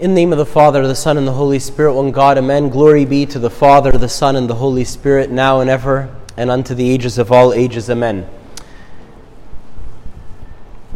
In 0.00 0.10
the 0.10 0.14
name 0.14 0.30
of 0.30 0.38
the 0.38 0.46
Father, 0.46 0.86
the 0.86 0.94
Son, 0.94 1.18
and 1.18 1.26
the 1.26 1.32
Holy 1.32 1.58
Spirit, 1.58 1.94
one 1.94 2.12
God, 2.12 2.38
amen. 2.38 2.68
Glory 2.68 3.04
be 3.04 3.26
to 3.26 3.40
the 3.40 3.50
Father, 3.50 3.90
the 3.90 4.08
Son, 4.08 4.36
and 4.36 4.48
the 4.48 4.54
Holy 4.54 4.84
Spirit, 4.84 5.28
now 5.28 5.58
and 5.58 5.68
ever, 5.68 6.14
and 6.36 6.52
unto 6.52 6.72
the 6.72 6.88
ages 6.88 7.18
of 7.18 7.32
all 7.32 7.52
ages, 7.52 7.90
amen. 7.90 8.24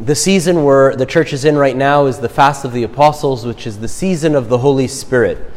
The 0.01 0.15
season 0.15 0.63
where 0.63 0.95
the 0.95 1.05
church 1.05 1.33
is 1.33 1.45
in 1.45 1.57
right 1.57 1.75
now 1.75 2.07
is 2.07 2.21
the 2.21 2.29
Fast 2.29 2.65
of 2.65 2.73
the 2.73 2.85
Apostles, 2.85 3.45
which 3.45 3.67
is 3.67 3.81
the 3.81 3.89
season 3.89 4.37
of 4.37 4.49
the 4.49 4.59
Holy 4.59 4.87
Spirit. 4.87 5.51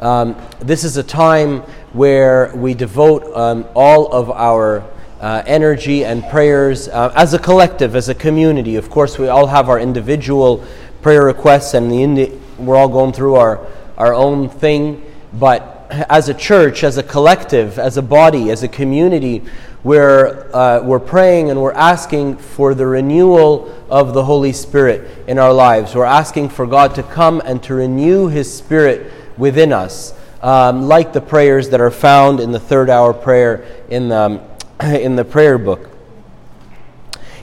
Um, 0.00 0.34
this 0.58 0.82
is 0.82 0.96
a 0.96 1.04
time 1.04 1.60
where 1.92 2.50
we 2.56 2.74
devote 2.74 3.32
um, 3.36 3.64
all 3.76 4.10
of 4.10 4.28
our 4.28 4.82
uh, 5.20 5.44
energy 5.46 6.04
and 6.04 6.24
prayers 6.24 6.88
uh, 6.88 7.12
as 7.14 7.32
a 7.32 7.38
collective, 7.38 7.94
as 7.94 8.08
a 8.08 8.14
community. 8.16 8.74
Of 8.74 8.90
course, 8.90 9.20
we 9.20 9.28
all 9.28 9.46
have 9.46 9.68
our 9.68 9.78
individual 9.78 10.64
prayer 11.00 11.22
requests, 11.24 11.74
and 11.74 11.92
the 11.92 12.32
we're 12.58 12.76
all 12.76 12.88
going 12.88 13.12
through 13.12 13.36
our, 13.36 13.66
our 13.96 14.14
own 14.14 14.48
thing. 14.48 15.04
But 15.32 15.86
as 15.90 16.28
a 16.28 16.34
church, 16.34 16.84
as 16.84 16.96
a 16.96 17.02
collective, 17.02 17.78
as 17.78 17.96
a 17.96 18.02
body, 18.02 18.50
as 18.50 18.62
a 18.62 18.68
community, 18.68 19.42
we're, 19.84 20.50
uh, 20.52 20.82
we're 20.82 20.98
praying 20.98 21.50
and 21.50 21.62
we're 21.62 21.72
asking 21.72 22.36
for 22.36 22.74
the 22.74 22.86
renewal 22.86 23.74
of 23.88 24.12
the 24.12 24.24
Holy 24.24 24.52
Spirit 24.52 25.28
in 25.28 25.38
our 25.38 25.52
lives. 25.52 25.94
We're 25.94 26.04
asking 26.04 26.50
for 26.50 26.66
God 26.66 26.94
to 26.96 27.02
come 27.02 27.40
and 27.44 27.62
to 27.62 27.74
renew 27.74 28.28
His 28.28 28.52
Spirit 28.52 29.12
within 29.38 29.72
us, 29.72 30.14
um, 30.42 30.88
like 30.88 31.12
the 31.12 31.20
prayers 31.20 31.70
that 31.70 31.80
are 31.80 31.90
found 31.90 32.40
in 32.40 32.50
the 32.50 32.60
third 32.60 32.90
hour 32.90 33.14
prayer 33.14 33.64
in 33.88 34.08
the, 34.08 34.42
in 34.82 35.16
the 35.16 35.24
prayer 35.24 35.58
book. 35.58 35.88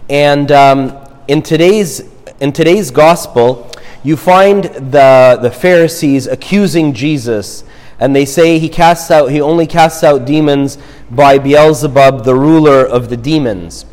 And 0.09 0.51
um, 0.51 1.07
in, 1.27 1.41
today's, 1.41 2.01
in 2.39 2.51
today's 2.51 2.91
gospel, 2.91 3.71
you 4.05 4.15
find 4.15 4.65
the, 4.65 5.39
the 5.41 5.49
Pharisees 5.49 6.27
accusing 6.27 6.93
Jesus, 6.93 7.63
and 7.99 8.15
they 8.15 8.25
say 8.25 8.59
he 8.59 8.69
casts 8.69 9.09
out 9.09 9.31
he 9.31 9.41
only 9.41 9.65
casts 9.65 10.03
out 10.03 10.25
demons 10.25 10.77
by 11.09 11.39
Beelzebub, 11.39 12.23
the 12.23 12.35
ruler 12.35 12.85
of 12.85 13.09
the 13.09 13.17
demons. 13.17 13.87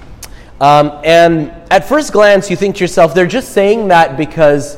Um, 0.60 1.00
and 1.02 1.50
at 1.70 1.88
first 1.88 2.12
glance, 2.12 2.50
you 2.50 2.56
think 2.56 2.76
to 2.76 2.80
yourself, 2.82 3.14
they're 3.14 3.26
just 3.26 3.52
saying 3.52 3.88
that 3.88 4.18
because, 4.18 4.76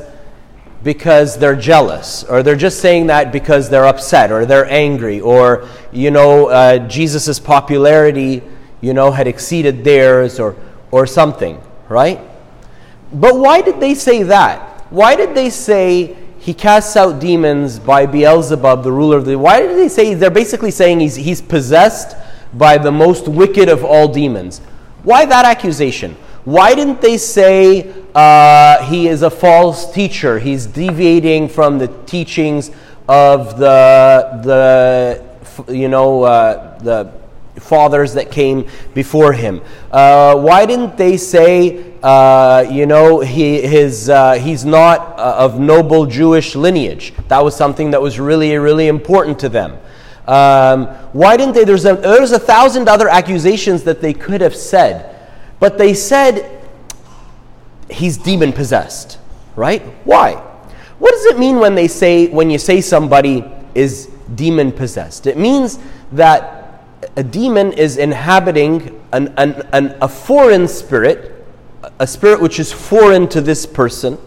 because 0.83 1.37
they're 1.37 1.57
jealous, 1.57 2.23
or 2.23 2.41
they're 2.41 2.55
just 2.55 2.79
saying 2.79 3.07
that 3.07 3.33
because 3.33 3.69
they're 3.69 3.85
upset, 3.85 4.31
or 4.31 4.45
they're 4.45 4.71
angry, 4.71 5.19
or, 5.19 5.67
you 5.91 6.11
know, 6.11 6.47
uh, 6.47 6.87
Jesus' 6.87 7.41
popularity, 7.41 8.41
you 8.79 8.93
know, 8.93 9.11
had 9.11 9.27
exceeded 9.27 9.83
theirs, 9.83 10.39
or, 10.39 10.55
or 10.91 11.05
something, 11.05 11.61
right? 11.89 12.21
But 13.11 13.37
why 13.37 13.61
did 13.61 13.81
they 13.81 13.95
say 13.95 14.23
that? 14.23 14.74
Why 14.89 15.15
did 15.15 15.35
they 15.35 15.49
say 15.49 16.15
he 16.39 16.53
casts 16.53 16.95
out 16.95 17.19
demons 17.19 17.79
by 17.79 18.05
Beelzebub, 18.05 18.83
the 18.83 18.91
ruler 18.91 19.17
of 19.17 19.25
the. 19.25 19.37
Why 19.37 19.61
did 19.61 19.77
they 19.77 19.89
say 19.89 20.13
they're 20.13 20.29
basically 20.29 20.71
saying 20.71 20.99
he's, 20.99 21.15
he's 21.15 21.41
possessed 21.41 22.15
by 22.53 22.77
the 22.77 22.91
most 22.91 23.27
wicked 23.27 23.67
of 23.67 23.83
all 23.83 24.07
demons? 24.07 24.59
Why 25.03 25.25
that 25.25 25.45
accusation? 25.45 26.15
Why 26.43 26.75
didn't 26.75 27.01
they 27.01 27.17
say 27.17 27.91
uh, 28.13 28.85
he 28.85 29.07
is 29.07 29.23
a 29.23 29.31
false 29.31 29.91
teacher? 29.91 30.37
He's 30.37 30.67
deviating 30.67 31.49
from 31.49 31.79
the 31.79 31.87
teachings 32.05 32.69
of 33.07 33.57
the 33.57 34.41
the 34.43 35.73
you 35.73 35.87
know 35.87 36.23
uh, 36.23 36.77
the 36.79 37.11
fathers 37.65 38.13
that 38.13 38.31
came 38.31 38.67
before 38.93 39.33
him. 39.33 39.61
Uh, 39.91 40.35
why 40.35 40.65
didn't 40.65 40.97
they 40.97 41.17
say, 41.17 41.93
uh, 42.03 42.65
you 42.69 42.85
know, 42.85 43.19
he, 43.19 43.61
his, 43.61 44.09
uh, 44.09 44.33
he's 44.33 44.63
not 44.63 45.19
uh, 45.19 45.35
of 45.37 45.59
noble 45.59 46.05
Jewish 46.05 46.55
lineage? 46.55 47.13
That 47.27 47.43
was 47.43 47.55
something 47.55 47.91
that 47.91 48.01
was 48.01 48.19
really, 48.19 48.55
really 48.57 48.87
important 48.87 49.39
to 49.39 49.49
them. 49.49 49.77
Um, 50.27 50.87
why 51.13 51.37
didn't 51.37 51.53
they? 51.53 51.65
There's 51.65 51.85
a, 51.85 51.95
there's 51.95 52.31
a 52.31 52.39
thousand 52.39 52.89
other 52.89 53.07
accusations 53.07 53.83
that 53.83 54.01
they 54.01 54.13
could 54.13 54.41
have 54.41 54.55
said, 54.55 55.15
but 55.59 55.77
they 55.77 55.93
said 55.93 56.63
he's 57.91 58.17
demon 58.17 58.51
possessed, 58.51 59.19
right? 59.55 59.83
Why? 60.03 60.33
What 60.97 61.11
does 61.11 61.25
it 61.25 61.37
mean 61.37 61.59
when 61.59 61.75
they 61.75 61.87
say 61.87 62.27
when 62.27 62.49
you 62.49 62.57
say 62.57 62.81
somebody 62.81 63.43
is 63.75 64.09
demon 64.33 64.71
possessed? 64.71 65.27
It 65.27 65.37
means 65.37 65.77
that 66.13 66.64
a 67.15 67.23
demon 67.23 67.73
is 67.73 67.97
inhabiting 67.97 69.01
an, 69.11 69.33
an, 69.37 69.67
an, 69.73 69.97
a 70.01 70.07
foreign 70.07 70.67
spirit, 70.67 71.45
a 71.99 72.07
spirit 72.07 72.41
which 72.41 72.59
is 72.59 72.71
foreign 72.71 73.27
to 73.29 73.41
this 73.41 73.65
person, 73.65 74.17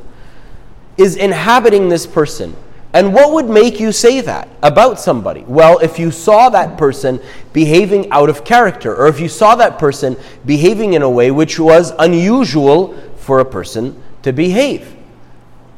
is 0.97 1.17
inhabiting 1.17 1.89
this 1.89 2.07
person. 2.07 2.55
And 2.93 3.13
what 3.13 3.33
would 3.33 3.49
make 3.49 3.79
you 3.79 3.93
say 3.93 4.21
that 4.23 4.49
about 4.63 4.99
somebody? 4.99 5.43
Well, 5.47 5.79
if 5.79 5.99
you 5.99 6.11
saw 6.11 6.49
that 6.51 6.79
person 6.79 7.21
behaving 7.53 8.11
out 8.11 8.31
of 8.31 8.45
character, 8.45 8.97
or 8.97 9.09
if 9.09 9.21
you 9.21 9.29
saw 9.29 9.55
that 9.57 9.79
person 9.79 10.17
behaving 10.47 10.95
in 10.95 11.03
a 11.03 11.11
way 11.11 11.31
which 11.31 11.61
was 11.61 11.93
unusual 11.99 12.95
for 13.17 13.41
a 13.41 13.45
person 13.45 14.03
to 14.23 14.33
behave, 14.33 14.97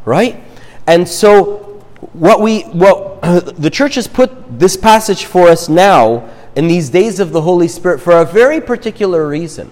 right? 0.04 0.40
And 0.86 1.06
so, 1.06 1.84
what 2.12 2.40
we, 2.40 2.62
what 2.62 3.20
the 3.22 3.70
church 3.70 3.96
has 3.96 4.06
put 4.06 4.58
this 4.58 4.76
passage 4.76 5.24
for 5.24 5.48
us 5.48 5.68
now 5.68 6.28
in 6.56 6.66
these 6.68 6.90
days 6.90 7.20
of 7.20 7.32
the 7.32 7.42
Holy 7.42 7.68
Spirit 7.68 8.00
for 8.00 8.12
a 8.12 8.24
very 8.24 8.60
particular 8.60 9.26
reason. 9.28 9.70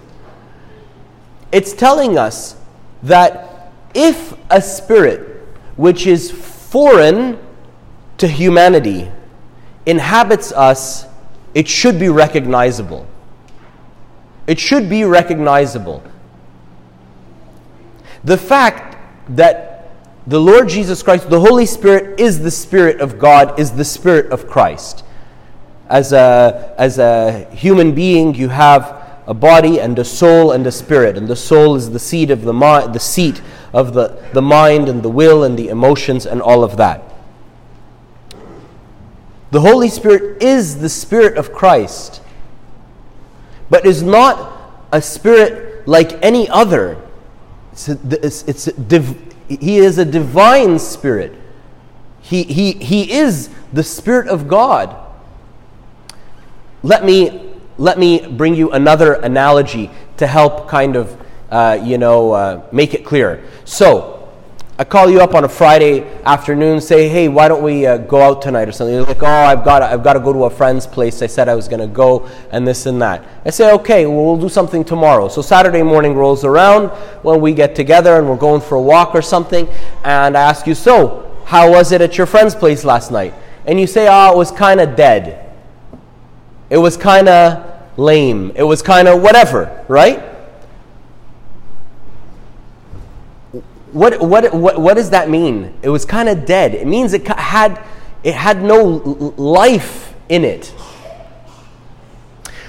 It's 1.50 1.72
telling 1.72 2.18
us 2.18 2.56
that 3.02 3.72
if 3.94 4.34
a 4.50 4.60
spirit 4.60 5.42
which 5.76 6.06
is 6.06 6.30
foreign 6.30 7.38
to 8.18 8.28
humanity 8.28 9.10
inhabits 9.86 10.52
us, 10.52 11.06
it 11.54 11.66
should 11.66 11.98
be 11.98 12.08
recognizable. 12.08 13.06
It 14.46 14.58
should 14.58 14.88
be 14.88 15.04
recognizable. 15.04 16.02
The 18.24 18.36
fact 18.36 18.96
that 19.36 19.90
the 20.26 20.40
Lord 20.40 20.68
Jesus 20.68 21.02
Christ, 21.02 21.30
the 21.30 21.40
Holy 21.40 21.64
Spirit, 21.64 22.20
is 22.20 22.40
the 22.40 22.50
Spirit 22.50 23.00
of 23.00 23.18
God, 23.18 23.58
is 23.58 23.72
the 23.72 23.84
Spirit 23.84 24.30
of 24.30 24.46
Christ 24.46 25.04
as 25.88 26.12
a, 26.12 26.74
as 26.78 26.98
a 26.98 27.48
human 27.52 27.94
being, 27.94 28.34
you 28.34 28.48
have 28.48 28.96
a 29.26 29.34
body 29.34 29.80
and 29.80 29.98
a 29.98 30.04
soul 30.04 30.52
and 30.52 30.66
a 30.66 30.72
spirit. 30.72 31.16
And 31.16 31.28
the 31.28 31.36
soul 31.36 31.74
is 31.76 31.90
the 31.90 31.98
seat 31.98 32.30
of 32.30 32.42
the, 32.42 32.52
mi- 32.52 32.92
the 32.92 33.00
seat 33.00 33.42
of 33.72 33.94
the, 33.94 34.22
the 34.32 34.42
mind 34.42 34.88
and 34.88 35.02
the 35.02 35.08
will 35.08 35.44
and 35.44 35.58
the 35.58 35.68
emotions 35.68 36.26
and 36.26 36.40
all 36.40 36.64
of 36.64 36.76
that. 36.76 37.04
The 39.50 39.60
Holy 39.60 39.88
Spirit 39.88 40.42
is 40.42 40.80
the 40.80 40.88
Spirit 40.90 41.38
of 41.38 41.52
Christ, 41.52 42.20
but 43.70 43.86
is 43.86 44.02
not 44.02 44.52
a 44.92 45.00
spirit 45.00 45.88
like 45.88 46.22
any 46.22 46.48
other. 46.48 47.00
It's 47.72 47.88
a, 47.88 47.98
it's, 48.04 48.42
it's 48.42 48.66
a 48.66 48.72
div- 48.72 49.34
he 49.48 49.78
is 49.78 49.96
a 49.96 50.04
divine 50.04 50.78
spirit. 50.78 51.34
He, 52.20 52.42
he, 52.42 52.72
he 52.72 53.10
is 53.10 53.48
the 53.72 53.82
Spirit 53.82 54.28
of 54.28 54.48
God. 54.48 55.07
Let 56.82 57.04
me, 57.04 57.52
let 57.76 57.98
me 57.98 58.26
bring 58.26 58.54
you 58.54 58.70
another 58.70 59.14
analogy 59.14 59.90
to 60.18 60.26
help 60.26 60.68
kind 60.68 60.96
of, 60.96 61.16
uh, 61.50 61.80
you 61.82 61.98
know, 61.98 62.32
uh, 62.32 62.66
make 62.72 62.94
it 62.94 63.04
clear. 63.04 63.44
So, 63.64 64.18
I 64.80 64.84
call 64.84 65.10
you 65.10 65.20
up 65.20 65.34
on 65.34 65.42
a 65.42 65.48
Friday 65.48 66.04
afternoon, 66.22 66.80
say, 66.80 67.08
hey, 67.08 67.26
why 67.26 67.48
don't 67.48 67.64
we 67.64 67.84
uh, 67.84 67.96
go 67.96 68.22
out 68.22 68.42
tonight 68.42 68.68
or 68.68 68.72
something? 68.72 68.94
You're 68.94 69.06
like, 69.06 69.24
oh, 69.24 69.26
I've 69.26 69.64
got, 69.64 69.82
I've 69.82 70.04
to 70.04 70.20
go 70.20 70.32
to 70.32 70.44
a 70.44 70.50
friend's 70.50 70.86
place. 70.86 71.20
I 71.20 71.26
said 71.26 71.48
I 71.48 71.56
was 71.56 71.66
going 71.66 71.80
to 71.80 71.88
go 71.88 72.28
and 72.52 72.64
this 72.64 72.86
and 72.86 73.02
that. 73.02 73.24
I 73.44 73.50
say, 73.50 73.72
okay, 73.72 74.06
well, 74.06 74.24
we'll 74.24 74.36
do 74.36 74.48
something 74.48 74.84
tomorrow. 74.84 75.26
So 75.26 75.42
Saturday 75.42 75.82
morning 75.82 76.14
rolls 76.14 76.44
around 76.44 76.90
when 77.24 77.40
we 77.40 77.54
get 77.54 77.74
together 77.74 78.18
and 78.18 78.28
we're 78.28 78.36
going 78.36 78.60
for 78.60 78.76
a 78.76 78.80
walk 78.80 79.16
or 79.16 79.22
something. 79.22 79.66
And 80.04 80.36
I 80.36 80.42
ask 80.42 80.64
you, 80.64 80.76
so, 80.76 81.36
how 81.44 81.72
was 81.72 81.90
it 81.90 82.00
at 82.00 82.16
your 82.16 82.28
friend's 82.28 82.54
place 82.54 82.84
last 82.84 83.10
night? 83.10 83.34
And 83.66 83.80
you 83.80 83.88
say, 83.88 84.06
oh, 84.08 84.32
it 84.32 84.36
was 84.36 84.52
kind 84.52 84.78
of 84.78 84.94
dead. 84.94 85.47
It 86.70 86.78
was 86.78 86.96
kind 86.96 87.28
of 87.28 87.98
lame. 87.98 88.52
It 88.54 88.62
was 88.62 88.82
kind 88.82 89.08
of 89.08 89.22
whatever, 89.22 89.84
right? 89.88 90.20
What, 93.92 94.20
what, 94.20 94.52
what, 94.52 94.80
what 94.80 94.94
does 94.94 95.10
that 95.10 95.30
mean? 95.30 95.74
It 95.82 95.88
was 95.88 96.04
kind 96.04 96.28
of 96.28 96.44
dead. 96.44 96.74
It 96.74 96.86
means 96.86 97.14
it 97.14 97.26
had, 97.26 97.82
it 98.22 98.34
had 98.34 98.62
no 98.62 98.82
life 99.36 100.14
in 100.28 100.44
it. 100.44 100.66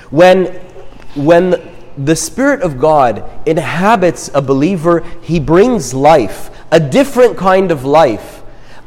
When, 0.10 0.46
when 1.16 1.75
the 1.98 2.16
Spirit 2.16 2.62
of 2.62 2.80
God 2.80 3.30
inhabits 3.46 4.31
a 4.34 4.42
believer, 4.42 5.01
he 5.22 5.40
brings 5.40 5.94
life, 5.94 6.50
a 6.72 6.80
different 6.80 7.38
kind 7.38 7.72
of 7.72 7.84
life. 7.84 8.38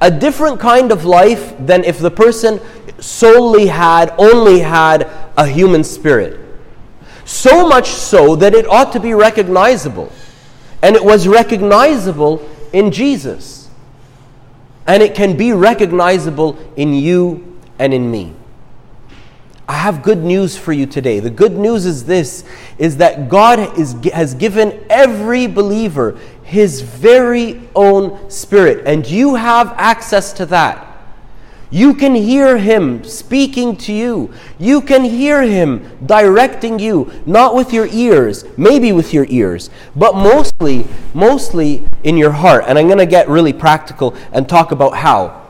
A 0.00 0.10
different 0.10 0.58
kind 0.58 0.90
of 0.90 1.04
life 1.04 1.54
than 1.60 1.84
if 1.84 2.00
the 2.00 2.10
person 2.10 2.60
solely 3.02 3.66
had, 3.66 4.14
only 4.18 4.60
had 4.60 5.10
a 5.36 5.46
human 5.46 5.84
spirit. 5.84 6.40
So 7.24 7.68
much 7.68 7.88
so 7.88 8.36
that 8.36 8.54
it 8.54 8.66
ought 8.66 8.92
to 8.92 9.00
be 9.00 9.14
recognizable. 9.14 10.12
And 10.82 10.96
it 10.96 11.04
was 11.04 11.28
recognizable 11.28 12.48
in 12.72 12.90
Jesus. 12.90 13.68
and 14.86 15.02
it 15.02 15.14
can 15.14 15.36
be 15.36 15.52
recognizable 15.52 16.58
in 16.76 16.92
you 16.92 17.58
and 17.78 17.94
in 17.94 18.10
me. 18.10 18.34
I 19.68 19.74
have 19.74 20.02
good 20.02 20.18
news 20.18 20.58
for 20.58 20.72
you 20.72 20.86
today. 20.86 21.20
The 21.20 21.30
good 21.30 21.52
news 21.52 21.86
is 21.86 22.04
this 22.04 22.44
is 22.78 22.96
that 22.96 23.28
God 23.28 23.78
is, 23.78 23.94
has 24.12 24.34
given 24.34 24.84
every 24.90 25.46
believer 25.46 26.18
his 26.42 26.82
very 26.82 27.68
own 27.74 28.28
spirit 28.28 28.86
and 28.86 29.06
you 29.06 29.36
have 29.36 29.72
access 29.78 30.32
to 30.34 30.46
that. 30.46 30.86
You 31.72 31.94
can 31.94 32.14
hear 32.14 32.58
him 32.58 33.02
speaking 33.02 33.76
to 33.78 33.94
you. 33.94 34.30
You 34.58 34.82
can 34.82 35.04
hear 35.04 35.40
him 35.40 35.98
directing 36.04 36.78
you, 36.78 37.10
not 37.24 37.54
with 37.54 37.72
your 37.72 37.86
ears, 37.86 38.44
maybe 38.58 38.92
with 38.92 39.14
your 39.14 39.24
ears, 39.30 39.70
but 39.96 40.14
mostly, 40.14 40.86
mostly 41.14 41.88
in 42.04 42.18
your 42.18 42.32
heart. 42.32 42.64
And 42.68 42.78
I'm 42.78 42.88
going 42.88 42.98
to 42.98 43.06
get 43.06 43.26
really 43.26 43.54
practical 43.54 44.14
and 44.32 44.46
talk 44.46 44.70
about 44.70 44.96
how. 44.96 45.48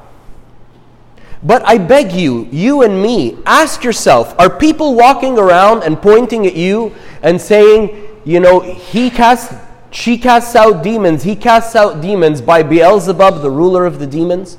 But 1.42 1.66
I 1.66 1.76
beg 1.78 2.12
you, 2.12 2.48
you 2.52 2.82
and 2.82 3.02
me, 3.02 3.38
ask 3.44 3.82
yourself 3.82 4.32
are 4.38 4.48
people 4.48 4.94
walking 4.94 5.36
around 5.38 5.82
and 5.82 6.00
pointing 6.00 6.46
at 6.46 6.54
you 6.54 6.94
and 7.25 7.40
saying, 7.40 8.00
you 8.25 8.38
know, 8.38 8.60
he 8.60 9.10
casts, 9.10 9.52
she 9.90 10.16
casts 10.18 10.54
out 10.54 10.84
demons, 10.84 11.25
he 11.25 11.34
casts 11.34 11.75
out 11.75 12.00
demons 12.00 12.40
by 12.40 12.62
Beelzebub, 12.62 13.42
the 13.42 13.50
ruler 13.50 13.86
of 13.86 13.98
the 13.98 14.06
demons? 14.06 14.56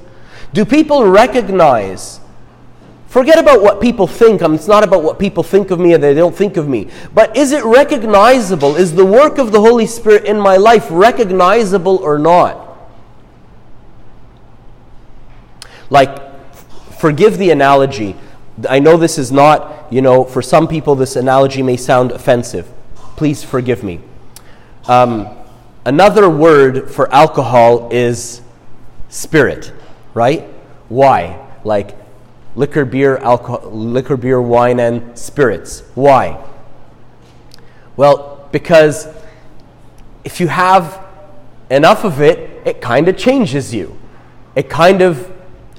Do 0.53 0.65
people 0.65 1.05
recognize? 1.05 2.19
Forget 3.07 3.37
about 3.37 3.61
what 3.61 3.81
people 3.81 4.07
think. 4.07 4.41
I 4.41 4.47
mean, 4.47 4.55
it's 4.55 4.67
not 4.67 4.83
about 4.83 5.03
what 5.03 5.19
people 5.19 5.43
think 5.43 5.71
of 5.71 5.79
me 5.79 5.93
or 5.93 5.97
they 5.97 6.13
don't 6.13 6.35
think 6.35 6.57
of 6.57 6.67
me. 6.67 6.89
But 7.13 7.35
is 7.35 7.51
it 7.51 7.63
recognizable? 7.63 8.75
Is 8.75 8.95
the 8.95 9.05
work 9.05 9.37
of 9.37 9.51
the 9.51 9.59
Holy 9.59 9.85
Spirit 9.85 10.25
in 10.25 10.39
my 10.39 10.57
life 10.57 10.87
recognizable 10.89 11.97
or 11.97 12.17
not? 12.17 12.75
Like, 15.89 16.19
forgive 16.99 17.37
the 17.37 17.51
analogy. 17.51 18.15
I 18.67 18.79
know 18.79 18.97
this 18.97 19.17
is 19.17 19.31
not, 19.31 19.91
you 19.91 20.01
know, 20.01 20.23
for 20.23 20.41
some 20.41 20.67
people 20.67 20.95
this 20.95 21.15
analogy 21.15 21.61
may 21.61 21.77
sound 21.77 22.11
offensive. 22.11 22.67
Please 23.15 23.43
forgive 23.43 23.83
me. 23.83 24.01
Um, 24.87 25.27
another 25.85 26.29
word 26.29 26.89
for 26.89 27.13
alcohol 27.13 27.89
is 27.91 28.41
spirit 29.09 29.71
right? 30.13 30.41
Why? 30.89 31.39
Like 31.63 31.95
liquor, 32.55 32.85
beer, 32.85 33.17
alcohol, 33.17 33.71
liquor, 33.71 34.17
beer, 34.17 34.41
wine, 34.41 34.79
and 34.79 35.17
spirits. 35.17 35.83
Why? 35.95 36.43
Well, 37.95 38.47
because 38.51 39.07
if 40.23 40.39
you 40.39 40.47
have 40.47 41.03
enough 41.69 42.03
of 42.03 42.21
it, 42.21 42.65
it 42.65 42.81
kind 42.81 43.07
of 43.07 43.17
changes 43.17 43.73
you. 43.73 43.97
It 44.55 44.69
kind 44.69 45.01
of 45.01 45.31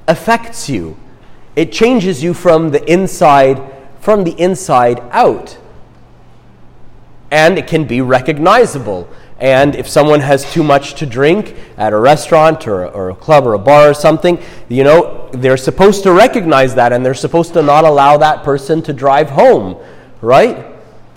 affects 0.09 0.69
you. 0.69 0.97
It 1.57 1.73
changes 1.73 2.23
you 2.23 2.35
from 2.35 2.71
the 2.71 2.85
inside 2.91 3.71
from 4.05 4.25
the 4.25 4.39
inside 4.39 5.01
out. 5.13 5.57
And 7.31 7.57
it 7.57 7.67
can 7.67 7.87
be 7.87 8.03
recognizable. 8.03 9.09
And 9.41 9.75
if 9.75 9.89
someone 9.89 10.21
has 10.21 10.51
too 10.53 10.63
much 10.63 10.95
to 10.95 11.07
drink 11.07 11.57
at 11.77 11.93
a 11.93 11.99
restaurant 11.99 12.69
or, 12.69 12.87
or 12.87 13.11
a 13.11 13.15
club 13.15 13.47
or 13.47 13.55
a 13.55 13.59
bar 13.59 13.91
or 13.91 13.95
something, 13.95 14.41
you 14.69 14.85
know, 14.85 15.29
they're 15.33 15.57
supposed 15.57 16.05
to 16.05 16.13
recognize 16.13 16.75
that 16.77 16.93
and 16.93 17.05
they're 17.05 17.15
supposed 17.15 17.53
to 17.55 17.63
not 17.63 17.85
allow 17.85 18.17
that 18.17 18.45
person 18.45 18.81
to 18.83 18.93
drive 18.93 19.31
home, 19.31 19.77
right? 20.21 20.67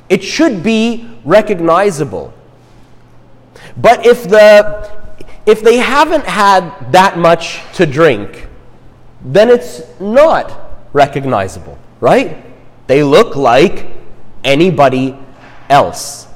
It 0.09 0.23
should 0.23 0.63
be 0.63 1.09
recognizable. 1.23 2.33
But 3.75 4.05
if, 4.05 4.23
the, 4.23 4.91
if 5.45 5.61
they 5.61 5.77
haven't 5.77 6.25
had 6.25 6.91
that 6.91 7.17
much 7.19 7.61
to 7.73 7.85
drink, 7.85 8.47
then 9.23 9.49
it's 9.49 9.81
not 9.99 10.71
recognizable, 10.93 11.77
right? 11.99 12.43
They 12.87 13.03
look 13.03 13.35
like 13.35 13.87
anybody 14.43 15.17
else. 15.69 16.26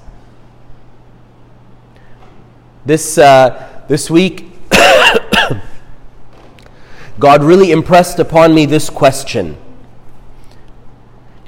This, 2.84 3.20
uh, 3.20 3.84
this 3.88 4.10
week, 4.10 4.48
God 7.20 7.44
really 7.44 7.72
impressed 7.72 8.18
upon 8.18 8.56
me 8.56 8.66
this 8.66 8.90
question. 8.90 9.56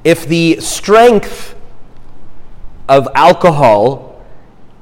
If 0.03 0.27
the 0.27 0.59
strength 0.59 1.55
of 2.87 3.07
alcohol 3.15 4.23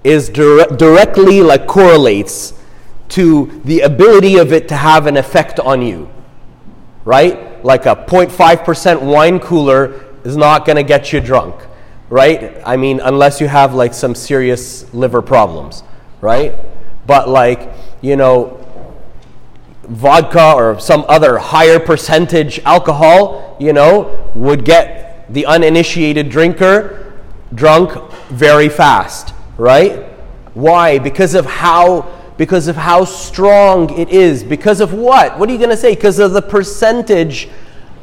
is 0.03 0.27
dire- 0.27 0.67
directly 0.75 1.41
like 1.41 1.67
correlates 1.67 2.53
to 3.09 3.61
the 3.63 3.81
ability 3.81 4.37
of 4.37 4.51
it 4.51 4.67
to 4.67 4.75
have 4.75 5.07
an 5.07 5.15
effect 5.15 5.57
on 5.57 5.81
you, 5.81 6.09
right? 7.05 7.63
Like 7.63 7.85
a 7.85 7.95
0.5% 7.95 9.01
wine 9.01 9.39
cooler 9.39 10.05
is 10.25 10.35
not 10.35 10.65
going 10.65 10.75
to 10.75 10.83
get 10.83 11.13
you 11.13 11.21
drunk, 11.21 11.55
right? 12.09 12.61
I 12.65 12.75
mean, 12.75 12.99
unless 12.99 13.39
you 13.39 13.47
have 13.47 13.73
like 13.73 13.93
some 13.93 14.15
serious 14.15 14.93
liver 14.93 15.21
problems 15.21 15.83
right? 16.21 16.55
But 17.05 17.27
like, 17.27 17.71
you 18.01 18.15
know, 18.15 18.57
vodka 19.83 20.53
or 20.53 20.79
some 20.79 21.03
other 21.09 21.37
higher 21.37 21.79
percentage 21.79 22.59
alcohol, 22.59 23.57
you 23.59 23.73
know, 23.73 24.31
would 24.35 24.63
get 24.63 25.31
the 25.33 25.45
uninitiated 25.45 26.29
drinker 26.29 27.21
drunk 27.53 28.11
very 28.29 28.69
fast, 28.69 29.33
right? 29.57 30.05
Why? 30.53 30.99
Because 30.99 31.35
of 31.35 31.45
how 31.45 32.19
because 32.37 32.67
of 32.67 32.75
how 32.75 33.05
strong 33.05 33.95
it 33.99 34.09
is. 34.09 34.43
Because 34.43 34.81
of 34.81 34.93
what? 34.93 35.37
What 35.37 35.47
are 35.47 35.51
you 35.51 35.59
going 35.59 35.69
to 35.69 35.77
say? 35.77 35.93
Because 35.93 36.17
of 36.17 36.31
the 36.31 36.41
percentage 36.41 37.47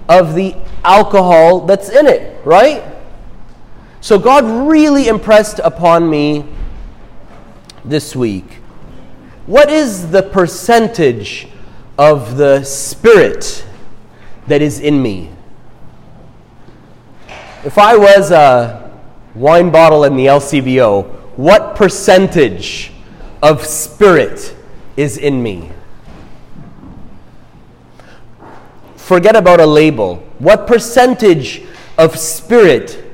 of 0.08 0.36
the 0.36 0.54
alcohol 0.84 1.66
that's 1.66 1.88
in 1.88 2.06
it, 2.06 2.40
right? 2.46 2.84
So 4.00 4.16
God 4.16 4.44
really 4.68 5.08
impressed 5.08 5.58
upon 5.58 6.08
me 6.08 6.44
this 7.88 8.14
week. 8.14 8.54
What 9.46 9.70
is 9.70 10.10
the 10.10 10.22
percentage 10.22 11.48
of 11.96 12.36
the 12.36 12.62
Spirit 12.64 13.64
that 14.46 14.60
is 14.60 14.80
in 14.80 15.02
me? 15.02 15.30
If 17.64 17.78
I 17.78 17.96
was 17.96 18.30
a 18.30 18.90
wine 19.34 19.70
bottle 19.70 20.04
in 20.04 20.16
the 20.16 20.26
LCBO, 20.26 21.06
what 21.36 21.76
percentage 21.76 22.92
of 23.42 23.64
Spirit 23.64 24.54
is 24.96 25.16
in 25.16 25.42
me? 25.42 25.70
Forget 28.96 29.36
about 29.36 29.60
a 29.60 29.66
label. 29.66 30.16
What 30.38 30.66
percentage 30.66 31.62
of 31.96 32.18
Spirit 32.18 33.07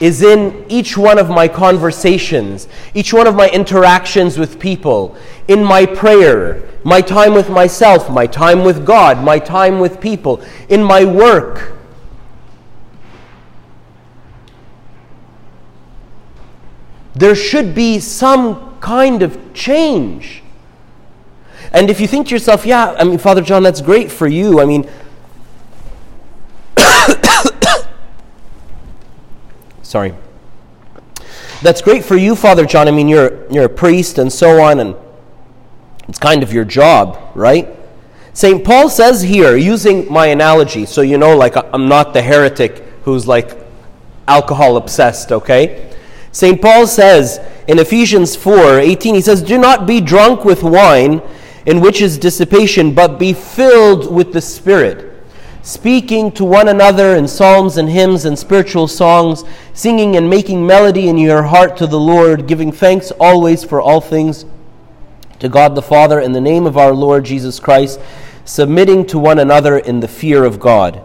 is 0.00 0.22
in 0.22 0.64
each 0.68 0.96
one 0.96 1.18
of 1.18 1.28
my 1.28 1.46
conversations, 1.46 2.66
each 2.94 3.12
one 3.12 3.26
of 3.26 3.34
my 3.34 3.48
interactions 3.50 4.38
with 4.38 4.58
people, 4.58 5.16
in 5.46 5.62
my 5.62 5.84
prayer, 5.84 6.62
my 6.84 7.02
time 7.02 7.34
with 7.34 7.50
myself, 7.50 8.10
my 8.10 8.26
time 8.26 8.64
with 8.64 8.86
God, 8.86 9.22
my 9.22 9.38
time 9.38 9.78
with 9.78 10.00
people, 10.00 10.42
in 10.70 10.82
my 10.82 11.04
work. 11.04 11.76
There 17.14 17.34
should 17.34 17.74
be 17.74 17.98
some 17.98 18.78
kind 18.80 19.22
of 19.22 19.52
change. 19.52 20.42
And 21.72 21.90
if 21.90 22.00
you 22.00 22.06
think 22.06 22.28
to 22.28 22.34
yourself, 22.34 22.64
yeah, 22.64 22.94
I 22.98 23.04
mean, 23.04 23.18
Father 23.18 23.42
John, 23.42 23.62
that's 23.62 23.82
great 23.82 24.10
for 24.10 24.26
you. 24.26 24.60
I 24.60 24.64
mean, 24.64 24.88
Sorry. 29.90 30.14
That's 31.62 31.82
great 31.82 32.04
for 32.04 32.14
you, 32.16 32.36
Father 32.36 32.64
John. 32.64 32.86
I 32.86 32.92
mean, 32.92 33.08
you're, 33.08 33.50
you're 33.50 33.64
a 33.64 33.68
priest 33.68 34.18
and 34.18 34.32
so 34.32 34.60
on, 34.62 34.78
and 34.78 34.94
it's 36.06 36.20
kind 36.20 36.44
of 36.44 36.52
your 36.52 36.64
job, 36.64 37.18
right? 37.34 37.68
St. 38.32 38.64
Paul 38.64 38.88
says 38.88 39.20
here, 39.20 39.56
using 39.56 40.08
my 40.08 40.28
analogy, 40.28 40.86
so 40.86 41.00
you 41.00 41.18
know, 41.18 41.36
like, 41.36 41.56
I'm 41.74 41.88
not 41.88 42.14
the 42.14 42.22
heretic 42.22 42.84
who's 43.02 43.26
like 43.26 43.58
alcohol 44.28 44.76
obsessed, 44.76 45.32
okay? 45.32 45.92
St. 46.30 46.62
Paul 46.62 46.86
says 46.86 47.40
in 47.66 47.80
Ephesians 47.80 48.36
4 48.36 48.78
18, 48.78 49.16
he 49.16 49.20
says, 49.20 49.42
Do 49.42 49.58
not 49.58 49.88
be 49.88 50.00
drunk 50.00 50.44
with 50.44 50.62
wine, 50.62 51.20
in 51.66 51.80
which 51.80 52.00
is 52.00 52.16
dissipation, 52.16 52.94
but 52.94 53.18
be 53.18 53.32
filled 53.32 54.14
with 54.14 54.32
the 54.32 54.40
Spirit 54.40 55.09
speaking 55.70 56.32
to 56.32 56.44
one 56.44 56.66
another 56.66 57.14
in 57.14 57.28
psalms 57.28 57.76
and 57.76 57.88
hymns 57.88 58.24
and 58.24 58.36
spiritual 58.36 58.88
songs, 58.88 59.44
singing 59.72 60.16
and 60.16 60.28
making 60.28 60.66
melody 60.66 61.08
in 61.08 61.16
your 61.16 61.44
heart 61.44 61.76
to 61.76 61.86
the 61.86 62.00
Lord, 62.00 62.48
giving 62.48 62.72
thanks 62.72 63.12
always 63.20 63.62
for 63.62 63.80
all 63.80 64.00
things 64.00 64.44
to 65.38 65.48
God 65.48 65.76
the 65.76 65.82
Father 65.82 66.18
in 66.18 66.32
the 66.32 66.40
name 66.40 66.66
of 66.66 66.76
our 66.76 66.92
Lord 66.92 67.24
Jesus 67.24 67.60
Christ, 67.60 68.00
submitting 68.44 69.06
to 69.06 69.18
one 69.20 69.38
another 69.38 69.78
in 69.78 70.00
the 70.00 70.08
fear 70.08 70.44
of 70.44 70.58
God. 70.58 71.00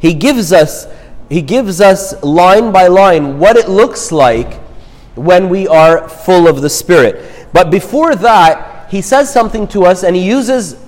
He 0.00 0.14
gives 0.14 0.52
us 0.52 0.88
he 1.28 1.42
gives 1.42 1.80
us 1.80 2.20
line 2.24 2.72
by 2.72 2.88
line 2.88 3.38
what 3.38 3.56
it 3.56 3.68
looks 3.68 4.10
like 4.10 4.54
when 5.14 5.48
we 5.48 5.68
are 5.68 6.08
full 6.08 6.48
of 6.48 6.62
the 6.62 6.70
Spirit. 6.70 7.48
But 7.52 7.70
before 7.70 8.16
that, 8.16 8.90
he 8.90 9.00
says 9.00 9.32
something 9.32 9.68
to 9.68 9.84
us 9.84 10.02
and 10.02 10.16
he 10.16 10.26
uses 10.26 10.82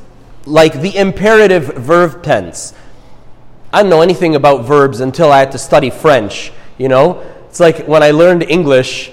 like 0.46 0.80
the 0.80 0.96
imperative 0.96 1.76
verb 1.76 2.22
tense. 2.22 2.72
I 3.72 3.78
didn't 3.78 3.90
know 3.90 4.02
anything 4.02 4.34
about 4.34 4.64
verbs 4.64 5.00
until 5.00 5.30
I 5.30 5.38
had 5.38 5.52
to 5.52 5.58
study 5.58 5.90
French, 5.90 6.52
you 6.76 6.88
know? 6.88 7.20
It's 7.48 7.60
like 7.60 7.86
when 7.86 8.02
I 8.02 8.10
learned 8.10 8.42
English, 8.44 9.12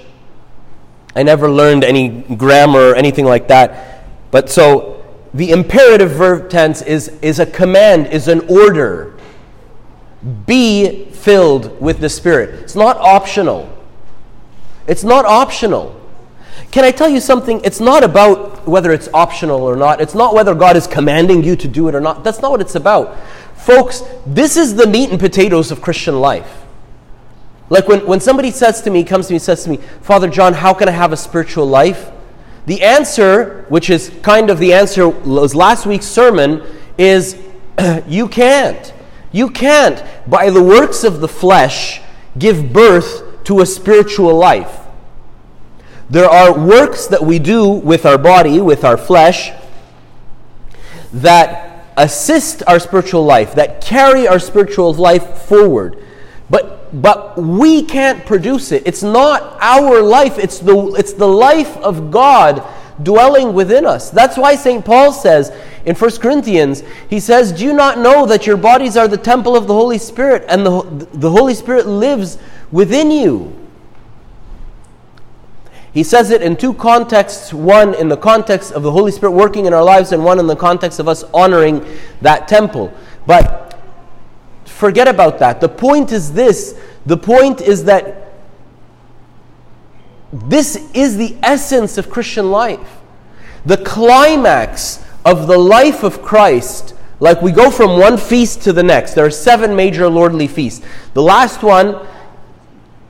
I 1.16 1.24
never 1.24 1.50
learned 1.50 1.84
any 1.84 2.10
grammar 2.10 2.92
or 2.92 2.96
anything 2.96 3.26
like 3.26 3.48
that. 3.48 4.06
But 4.32 4.50
so 4.50 5.04
the 5.34 5.52
imperative 5.52 6.12
verb 6.12 6.50
tense 6.50 6.82
is, 6.82 7.10
is 7.22 7.40
a 7.40 7.46
command, 7.46 8.08
is 8.08 8.28
an 8.28 8.42
order. 8.48 9.16
Be 10.46 11.06
filled 11.06 11.80
with 11.82 12.00
the 12.00 12.10
Spirit. 12.10 12.62
It's 12.62 12.76
not 12.76 12.98
optional. 12.98 13.72
It's 14.88 15.04
not 15.04 15.26
optional. 15.26 16.00
Can 16.72 16.84
I 16.84 16.92
tell 16.92 17.10
you 17.10 17.20
something? 17.20 17.62
It's 17.64 17.80
not 17.80 18.04
about 18.04 18.68
whether 18.68 18.92
it's 18.92 19.10
optional 19.14 19.62
or 19.62 19.76
not. 19.76 20.02
It's 20.02 20.16
not 20.16 20.34
whether 20.34 20.54
God 20.54 20.76
is 20.76 20.88
commanding 20.88 21.44
you 21.44 21.56
to 21.56 21.68
do 21.68 21.88
it 21.88 21.96
or 21.96 22.02
not. 22.02 22.24
That's 22.24 22.42
not 22.42 22.52
what 22.52 22.62
it's 22.62 22.76
about. 22.76 23.18
Folks, 23.58 24.02
this 24.26 24.56
is 24.56 24.76
the 24.76 24.88
meat 24.88 25.10
and 25.10 25.20
potatoes 25.20 25.72
of 25.72 25.82
Christian 25.82 26.20
life. 26.20 26.66
Like 27.70 27.88
when, 27.88 28.06
when 28.06 28.20
somebody 28.20 28.52
says 28.52 28.82
to 28.84 28.90
me, 28.90 29.04
comes 29.04 29.28
to 29.28 29.34
me, 29.34 29.40
says 29.40 29.64
to 29.66 29.70
me, 29.70 29.78
Father 30.02 30.30
John, 30.30 30.54
how 30.54 30.74
can 30.74 30.88
I 30.88 30.92
have 30.92 31.12
a 31.12 31.18
spiritual 31.18 31.66
life? 31.66 32.12
The 32.66 32.82
answer, 32.82 33.66
which 33.70 33.90
is 33.90 34.12
kind 34.22 34.50
of 34.50 34.60
the 34.60 34.74
answer 34.74 35.08
was 35.08 35.54
last 35.54 35.86
week's 35.86 36.06
sermon, 36.06 36.64
is 36.98 37.38
you 38.08 38.28
can't. 38.28 38.94
You 39.32 39.50
can't, 39.50 40.04
by 40.28 40.50
the 40.50 40.64
works 40.64 41.04
of 41.04 41.20
the 41.20 41.28
flesh, 41.28 42.02
give 42.38 42.72
birth 42.72 43.44
to 43.46 43.60
a 43.60 43.66
spiritual 43.66 44.34
life. 44.34 44.80
There 46.10 46.30
are 46.30 46.58
works 46.58 47.08
that 47.08 47.24
we 47.24 47.38
do 47.38 47.68
with 47.68 48.06
our 48.06 48.18
body, 48.18 48.62
with 48.62 48.86
our 48.86 48.98
flesh, 48.98 49.52
that 51.12 51.67
assist 51.98 52.64
our 52.68 52.80
spiritual 52.80 53.26
life, 53.26 53.56
that 53.56 53.82
carry 53.82 54.28
our 54.28 54.40
spiritual 54.40 54.94
life 54.94 55.42
forward. 55.42 56.04
But, 56.50 57.02
but 57.02 57.38
we 57.38 57.84
can't 57.84 58.26
produce 58.26 58.72
it. 58.72 58.84
It's 58.86 59.04
not 59.04 59.58
our 59.60 60.02
life, 60.02 60.38
it's 60.38 60.60
the, 60.60 60.94
it's 60.98 61.14
the 61.14 61.28
life 61.28 61.76
of 61.78 62.12
God 62.12 62.64
dwelling 63.04 63.54
within 63.54 63.86
us. 63.86 64.10
That's 64.10 64.38
why 64.38 64.56
St. 64.56 64.86
Paul 64.86 65.12
says 65.12 65.52
in 65.86 65.96
1 65.96 66.18
Corinthians, 66.18 66.84
he 67.10 67.20
says, 67.20 67.52
Do 67.52 67.66
you 67.66 67.74
not 67.74 67.98
know 67.98 68.26
that 68.26 68.46
your 68.46 68.58
bodies 68.58 68.96
are 68.98 69.08
the 69.08 69.18
temple 69.18 69.56
of 69.56 69.68
the 69.68 69.74
Holy 69.74 69.98
Spirit 69.98 70.46
and 70.48 70.66
the, 70.66 71.08
the 71.14 71.30
Holy 71.30 71.54
Spirit 71.54 71.88
lives 71.88 72.38
within 72.72 73.12
you? 73.12 73.57
He 75.98 76.04
says 76.04 76.30
it 76.30 76.44
in 76.44 76.56
two 76.56 76.76
contexts 76.76 77.52
one 77.52 77.96
in 77.96 78.08
the 78.08 78.18
context 78.18 78.72
of 78.72 78.84
the 78.84 78.92
Holy 78.92 79.12
Spirit 79.12 79.32
working 79.32 79.66
in 79.66 79.74
our 79.74 79.84
lives, 79.84 80.12
and 80.12 80.24
one 80.24 80.38
in 80.38 80.46
the 80.46 80.56
context 80.56 81.00
of 81.00 81.08
us 81.08 81.24
honoring 81.34 81.84
that 82.22 82.48
temple. 82.48 82.94
But 83.26 83.82
forget 84.66 85.08
about 85.08 85.40
that. 85.40 85.60
The 85.60 85.70
point 85.70 86.12
is 86.12 86.34
this 86.34 86.80
the 87.08 87.18
point 87.18 87.62
is 87.62 87.86
that 87.86 88.32
this 90.32 90.76
is 90.94 91.18
the 91.18 91.36
essence 91.42 91.98
of 91.98 92.12
Christian 92.12 92.52
life. 92.52 93.00
The 93.66 93.78
climax 93.78 95.04
of 95.26 95.48
the 95.48 95.58
life 95.58 96.04
of 96.04 96.22
Christ, 96.22 96.94
like 97.20 97.42
we 97.42 97.52
go 97.52 97.72
from 97.72 98.00
one 98.00 98.20
feast 98.20 98.62
to 98.66 98.72
the 98.72 98.84
next. 98.84 99.16
There 99.16 99.26
are 99.26 99.32
seven 99.32 99.76
major 99.76 100.08
lordly 100.08 100.48
feasts. 100.48 100.86
The 101.16 101.24
last 101.24 101.64
one 101.64 102.06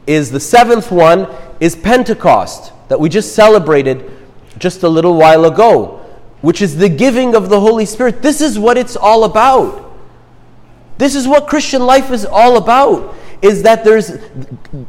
is 0.05 0.31
the 0.31 0.39
seventh 0.39 0.89
one 0.89 1.27
is 1.59 1.75
Pentecost 1.75 2.71
that 2.87 2.99
we 2.99 3.09
just 3.09 3.35
celebrated 3.35 4.09
just 4.57 4.83
a 4.83 4.89
little 4.89 5.15
while 5.15 5.45
ago, 5.45 6.05
which 6.41 6.61
is 6.61 6.77
the 6.77 6.89
giving 6.89 7.35
of 7.35 7.49
the 7.49 7.59
Holy 7.59 7.85
Spirit. 7.85 8.21
This 8.21 8.41
is 8.41 8.57
what 8.57 8.77
it's 8.77 8.95
all 8.95 9.23
about. 9.23 9.83
This 10.97 11.15
is 11.15 11.27
what 11.27 11.47
Christian 11.47 11.85
life 11.85 12.11
is 12.11 12.25
all 12.25 12.57
about. 12.57 13.15
Is 13.41 13.63
that 13.63 13.83
there's 13.83 14.13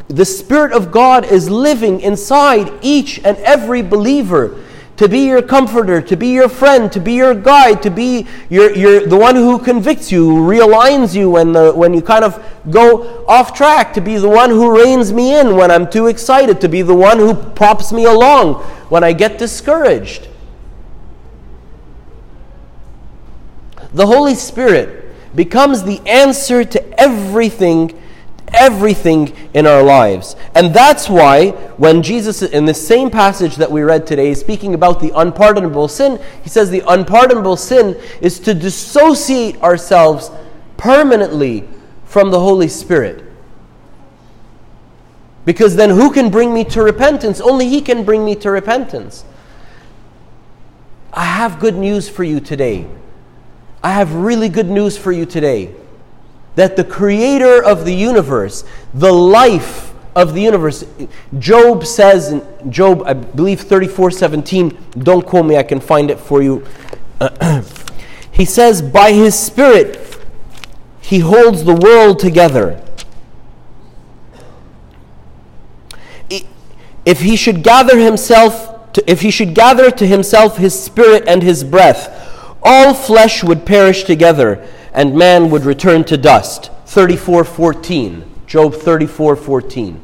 the 0.09 0.25
Spirit 0.25 0.73
of 0.73 0.91
God 0.91 1.27
is 1.27 1.51
living 1.51 2.01
inside 2.01 2.73
each 2.81 3.19
and 3.19 3.37
every 3.39 3.83
believer 3.83 4.65
to 4.99 5.09
be 5.09 5.27
your 5.27 5.41
comforter, 5.41 6.03
to 6.03 6.17
be 6.17 6.29
your 6.29 6.49
friend, 6.49 6.91
to 6.91 6.99
be 6.99 7.13
your 7.13 7.33
guide, 7.33 7.81
to 7.85 7.91
be 7.91 8.27
your, 8.51 8.75
your, 8.75 9.07
the 9.07 9.17
one 9.17 9.37
who 9.37 9.57
convicts 9.61 10.11
you, 10.11 10.29
realigns 10.29 11.15
you 11.15 11.31
when, 11.31 11.53
the, 11.53 11.73
when 11.73 11.95
you 11.95 12.03
kind 12.03 12.25
of 12.25 12.45
go 12.69 13.25
off 13.27 13.55
track, 13.55 13.93
to 13.95 14.01
be 14.01 14.17
the 14.17 14.29
one 14.29 14.51
who 14.51 14.77
reins 14.77 15.13
me 15.13 15.39
in 15.39 15.55
when 15.55 15.71
I'm 15.71 15.89
too 15.89 16.09
excited, 16.09 16.61
to 16.63 16.69
be 16.69 16.83
the 16.83 16.97
one 16.97 17.19
who 17.19 17.35
props 17.35 17.93
me 17.93 18.07
along 18.07 18.55
when 18.91 19.05
I 19.05 19.13
get 19.13 19.39
discouraged. 19.39 20.27
The 23.93 24.07
Holy 24.07 24.35
Spirit 24.35 25.15
becomes 25.37 25.85
the 25.85 26.01
answer 26.07 26.65
to 26.65 27.01
everything 27.01 27.97
everything 28.53 29.35
in 29.55 29.67
our 29.67 29.83
lives. 29.83 30.37
And 30.55 30.73
that's 30.73 31.09
why, 31.09 31.51
when 31.77 32.03
Jesus, 32.03 32.43
in 32.43 32.65
the 32.65 32.75
same 32.75 33.11
passage 33.11 33.57
that 33.57 33.71
we 33.71 33.83
read 33.83 34.07
today, 34.07 34.31
is 34.31 34.41
speaking 34.41 34.75
about 34.75 35.01
the 35.01 35.13
unpardonable 35.15 35.89
sin, 35.89 36.21
he 36.43 36.49
says 36.49 36.71
the 36.71 36.83
unpardonable 36.87 37.57
sin 37.57 38.01
is 38.21 38.39
to 38.41 38.55
dissociate 38.55 39.61
ourselves 39.63 40.31
permanently 40.77 41.69
from 42.05 42.31
the 42.31 42.41
Holy 42.41 42.69
Spirit. 42.69 43.25
Because 45.45 45.77
then 45.77 45.91
who 45.91 46.13
can 46.13 46.31
bring 46.31 46.53
me 46.53 46.65
to 46.65 46.83
repentance? 46.83 47.41
Only 47.41 47.69
He 47.69 47.81
can 47.81 48.05
bring 48.05 48.25
me 48.25 48.35
to 48.37 48.51
repentance. 48.51 49.25
I 51.13 51.25
have 51.25 51.59
good 51.59 51.75
news 51.75 52.09
for 52.09 52.23
you 52.23 52.39
today. 52.39 52.87
I 53.83 53.93
have 53.93 54.15
really 54.15 54.49
good 54.49 54.69
news 54.69 54.99
for 54.99 55.11
you 55.11 55.25
today 55.25 55.75
that 56.59 56.75
the 56.75 56.83
creator 56.83 57.63
of 57.63 57.85
the 57.85 57.95
universe, 57.95 58.65
the 58.93 59.13
life 59.13 59.95
of 60.17 60.35
the 60.35 60.43
universe, 60.43 60.85
Job 61.39 61.87
says 61.87 62.43
Job, 62.69 63.05
I 63.07 63.13
believe 63.13 63.61
34 63.61 64.11
17, 64.11 64.77
don't 64.99 65.25
quote 65.25 65.47
me, 65.47 65.57
I 65.57 65.63
can 65.63 65.79
find 65.79 66.11
it 66.11 66.19
for 66.19 66.43
you. 66.43 66.67
he 68.33 68.45
says, 68.45 68.83
By 68.83 69.13
his 69.13 69.39
Spirit, 69.39 70.21
he 71.01 71.21
holds 71.21 71.63
the 71.63 71.77
world 71.77 72.19
together. 72.19 72.85
If 77.07 77.21
he 77.21 77.37
should 77.37 77.63
gather 77.63 77.97
himself, 78.01 78.93
to, 78.95 79.09
if 79.09 79.21
he 79.21 79.31
should 79.31 79.55
gather 79.55 79.93
to 79.93 80.05
himself 80.05 80.57
his 80.57 80.77
spirit 80.77 81.23
and 81.29 81.41
his 81.41 81.63
breath, 81.63 82.57
all 82.65 82.95
flesh 82.95 83.45
would 83.45 83.65
perish 83.65 84.03
together 84.03 84.69
and 84.93 85.15
man 85.15 85.51
would 85.51 85.65
return 85.65 86.05
to 86.05 86.17
dust. 86.17 86.71
34:14. 86.87 88.25
Job 88.47 88.75
34:14. 88.75 90.01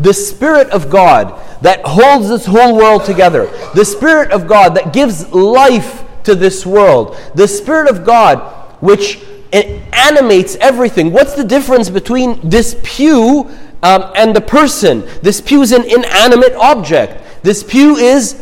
The 0.00 0.12
Spirit 0.12 0.70
of 0.70 0.90
God 0.90 1.34
that 1.62 1.84
holds 1.84 2.28
this 2.28 2.46
whole 2.46 2.76
world 2.76 3.04
together, 3.04 3.48
the 3.74 3.84
Spirit 3.84 4.32
of 4.32 4.48
God 4.48 4.74
that 4.74 4.92
gives 4.92 5.32
life 5.32 6.02
to 6.24 6.34
this 6.34 6.66
world, 6.66 7.16
the 7.34 7.46
Spirit 7.46 7.88
of 7.88 8.04
God 8.04 8.38
which 8.80 9.20
animates 9.52 10.56
everything. 10.56 11.12
What's 11.12 11.34
the 11.34 11.44
difference 11.44 11.88
between 11.88 12.40
this 12.42 12.76
pew 12.82 13.48
um, 13.82 14.10
and 14.16 14.34
the 14.34 14.40
person? 14.40 15.04
This 15.22 15.40
pew 15.40 15.62
is 15.62 15.72
an 15.72 15.84
inanimate 15.84 16.54
object. 16.54 17.22
This 17.42 17.62
pew 17.62 17.96
is 17.96 18.40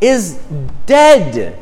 is 0.00 0.38
dead. 0.86 1.58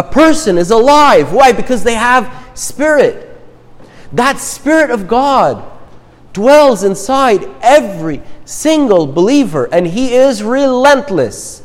A 0.00 0.02
person 0.02 0.56
is 0.56 0.70
alive. 0.70 1.30
Why? 1.30 1.52
Because 1.52 1.84
they 1.84 1.92
have 1.92 2.32
spirit. 2.54 3.38
That 4.14 4.38
spirit 4.38 4.90
of 4.90 5.06
God 5.06 5.62
dwells 6.32 6.84
inside 6.84 7.46
every 7.60 8.22
single 8.46 9.06
believer, 9.06 9.68
and 9.70 9.86
He 9.86 10.14
is 10.14 10.42
relentless. 10.42 11.62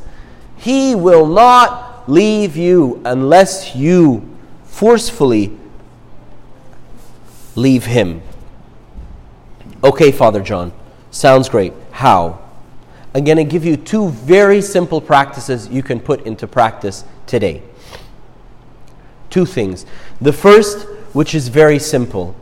He 0.57 0.95
will 0.95 1.25
not 1.25 2.09
leave 2.09 2.57
you 2.57 3.01
unless 3.05 3.73
you 3.73 4.27
forcefully 4.65 5.57
leave 7.55 7.85
Him. 7.85 8.21
Okay, 9.81 10.11
Father 10.11 10.41
John, 10.41 10.73
sounds 11.09 11.47
great. 11.47 11.71
How? 11.91 12.41
I'm 13.13 13.23
going 13.23 13.37
to 13.37 13.45
give 13.45 13.63
you 13.63 13.77
two 13.77 14.09
very 14.09 14.61
simple 14.61 14.99
practices 14.99 15.69
you 15.69 15.81
can 15.81 16.01
put 16.01 16.25
into 16.25 16.47
practice 16.47 17.05
today. 17.27 17.63
Two 19.35 19.45
things. 19.45 19.85
The 20.21 20.31
first, 20.31 20.87
which 21.11 21.35
is 21.35 21.49
very 21.49 21.77
simple, 21.77 22.37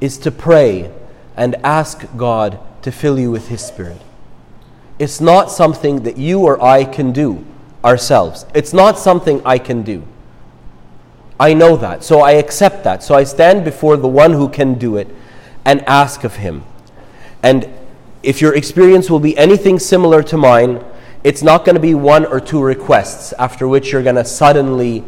is 0.00 0.16
to 0.16 0.30
pray 0.30 0.90
and 1.36 1.56
ask 1.56 2.06
God 2.16 2.58
to 2.80 2.90
fill 2.90 3.18
you 3.18 3.30
with 3.30 3.48
His 3.48 3.62
Spirit. 3.62 4.00
It's 4.98 5.20
not 5.20 5.50
something 5.50 6.04
that 6.04 6.16
you 6.16 6.40
or 6.40 6.58
I 6.64 6.86
can 6.86 7.12
do 7.12 7.44
ourselves. 7.84 8.46
It's 8.54 8.72
not 8.72 8.98
something 8.98 9.42
I 9.44 9.58
can 9.58 9.82
do. 9.82 10.04
I 11.38 11.52
know 11.52 11.76
that, 11.76 12.02
so 12.02 12.20
I 12.20 12.30
accept 12.30 12.82
that. 12.84 13.02
So 13.02 13.14
I 13.14 13.24
stand 13.24 13.62
before 13.62 13.98
the 13.98 14.08
one 14.08 14.32
who 14.32 14.48
can 14.48 14.78
do 14.78 14.96
it 14.96 15.08
and 15.66 15.82
ask 15.82 16.24
of 16.24 16.36
Him. 16.36 16.64
And 17.42 17.68
if 18.22 18.40
your 18.40 18.54
experience 18.54 19.10
will 19.10 19.20
be 19.20 19.36
anything 19.36 19.78
similar 19.78 20.22
to 20.22 20.38
mine, 20.38 20.82
it's 21.22 21.42
not 21.42 21.66
going 21.66 21.74
to 21.74 21.82
be 21.82 21.94
one 21.94 22.24
or 22.24 22.40
two 22.40 22.62
requests 22.62 23.34
after 23.34 23.68
which 23.68 23.92
you're 23.92 24.02
going 24.02 24.16
to 24.16 24.24
suddenly 24.24 25.04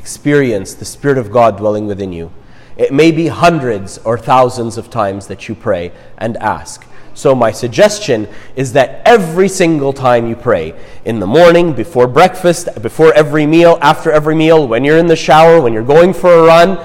experience 0.00 0.72
the 0.72 0.86
Spirit 0.86 1.18
of 1.18 1.30
God 1.30 1.58
dwelling 1.58 1.86
within 1.86 2.10
you. 2.10 2.32
It 2.78 2.90
may 2.90 3.12
be 3.12 3.26
hundreds 3.26 3.98
or 3.98 4.16
thousands 4.16 4.78
of 4.78 4.88
times 4.88 5.26
that 5.26 5.46
you 5.46 5.54
pray 5.54 5.92
and 6.16 6.38
ask. 6.38 6.86
So, 7.12 7.34
my 7.34 7.50
suggestion 7.52 8.26
is 8.56 8.72
that 8.72 9.02
every 9.04 9.46
single 9.46 9.92
time 9.92 10.26
you 10.26 10.36
pray, 10.36 10.72
in 11.04 11.20
the 11.20 11.26
morning, 11.26 11.74
before 11.74 12.06
breakfast, 12.06 12.80
before 12.80 13.12
every 13.12 13.44
meal, 13.44 13.78
after 13.82 14.10
every 14.10 14.34
meal, 14.34 14.66
when 14.66 14.84
you're 14.84 14.96
in 14.96 15.06
the 15.06 15.16
shower, 15.16 15.60
when 15.60 15.74
you're 15.74 15.82
going 15.82 16.14
for 16.14 16.32
a 16.32 16.42
run, 16.44 16.78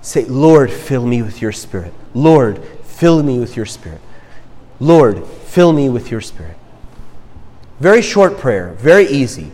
say, 0.00 0.24
Lord, 0.26 0.70
fill 0.70 1.04
me 1.04 1.22
with 1.22 1.42
your 1.42 1.50
Spirit. 1.50 1.92
Lord, 2.14 2.62
fill 2.84 3.20
me 3.24 3.40
with 3.40 3.56
your 3.56 3.66
Spirit. 3.66 4.00
Lord, 4.78 5.26
fill 5.26 5.72
me 5.72 5.88
with 5.88 6.08
your 6.08 6.20
Spirit. 6.20 6.56
Very 7.80 8.02
short 8.02 8.38
prayer, 8.38 8.74
very 8.78 9.08
easy. 9.08 9.50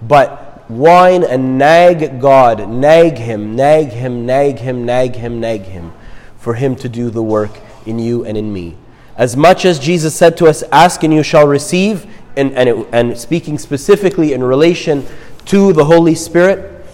But 0.00 0.47
whine 0.68 1.24
and 1.24 1.58
nag 1.58 2.20
God, 2.20 2.68
nag 2.68 3.18
Him, 3.18 3.56
nag 3.56 3.88
Him, 3.88 4.26
nag 4.26 4.58
Him, 4.58 4.84
nag 4.84 5.16
Him, 5.16 5.40
nag 5.40 5.62
Him, 5.62 5.92
for 6.36 6.54
Him 6.54 6.76
to 6.76 6.88
do 6.88 7.10
the 7.10 7.22
work 7.22 7.58
in 7.86 7.98
you 7.98 8.24
and 8.24 8.36
in 8.36 8.52
me. 8.52 8.76
As 9.16 9.36
much 9.36 9.64
as 9.64 9.78
Jesus 9.78 10.14
said 10.14 10.36
to 10.36 10.46
us, 10.46 10.62
Ask 10.70 11.02
and 11.02 11.12
you 11.12 11.22
shall 11.22 11.46
receive, 11.46 12.06
and, 12.36 12.52
and, 12.52 12.68
it, 12.68 12.88
and 12.92 13.18
speaking 13.18 13.58
specifically 13.58 14.32
in 14.32 14.44
relation 14.44 15.06
to 15.46 15.72
the 15.72 15.86
Holy 15.86 16.14
Spirit, 16.14 16.86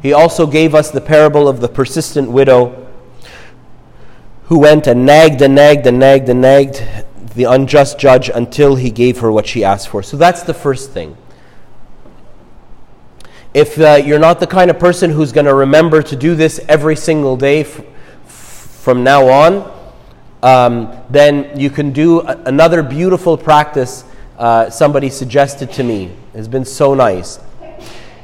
He 0.00 0.12
also 0.12 0.46
gave 0.46 0.74
us 0.74 0.90
the 0.90 1.00
parable 1.00 1.48
of 1.48 1.60
the 1.60 1.68
persistent 1.68 2.30
widow 2.30 2.86
who 4.48 4.58
went 4.58 4.86
and 4.86 5.04
nagged 5.04 5.42
and 5.42 5.54
nagged 5.54 5.86
and 5.86 5.98
nagged 5.98 6.28
and 6.28 6.40
nagged 6.40 6.82
the 7.34 7.44
unjust 7.44 7.98
judge 7.98 8.30
until 8.30 8.76
he 8.76 8.90
gave 8.90 9.18
her 9.20 9.30
what 9.30 9.46
she 9.46 9.62
asked 9.62 9.88
for. 9.88 10.02
So 10.02 10.16
that's 10.16 10.42
the 10.42 10.54
first 10.54 10.90
thing. 10.90 11.16
If 13.58 13.76
uh, 13.80 13.96
you're 13.96 14.20
not 14.20 14.38
the 14.38 14.46
kind 14.46 14.70
of 14.70 14.78
person 14.78 15.10
who's 15.10 15.32
going 15.32 15.46
to 15.46 15.52
remember 15.54 16.00
to 16.00 16.14
do 16.14 16.36
this 16.36 16.60
every 16.68 16.94
single 16.94 17.36
day 17.36 17.62
f- 17.62 17.82
from 18.24 19.02
now 19.02 19.26
on, 19.26 19.72
um, 20.44 20.96
then 21.10 21.58
you 21.58 21.68
can 21.68 21.90
do 21.90 22.20
a- 22.20 22.40
another 22.44 22.84
beautiful 22.84 23.36
practice 23.36 24.04
uh, 24.38 24.70
somebody 24.70 25.10
suggested 25.10 25.72
to 25.72 25.82
me. 25.82 26.12
It's 26.34 26.46
been 26.46 26.64
so 26.64 26.94
nice. 26.94 27.40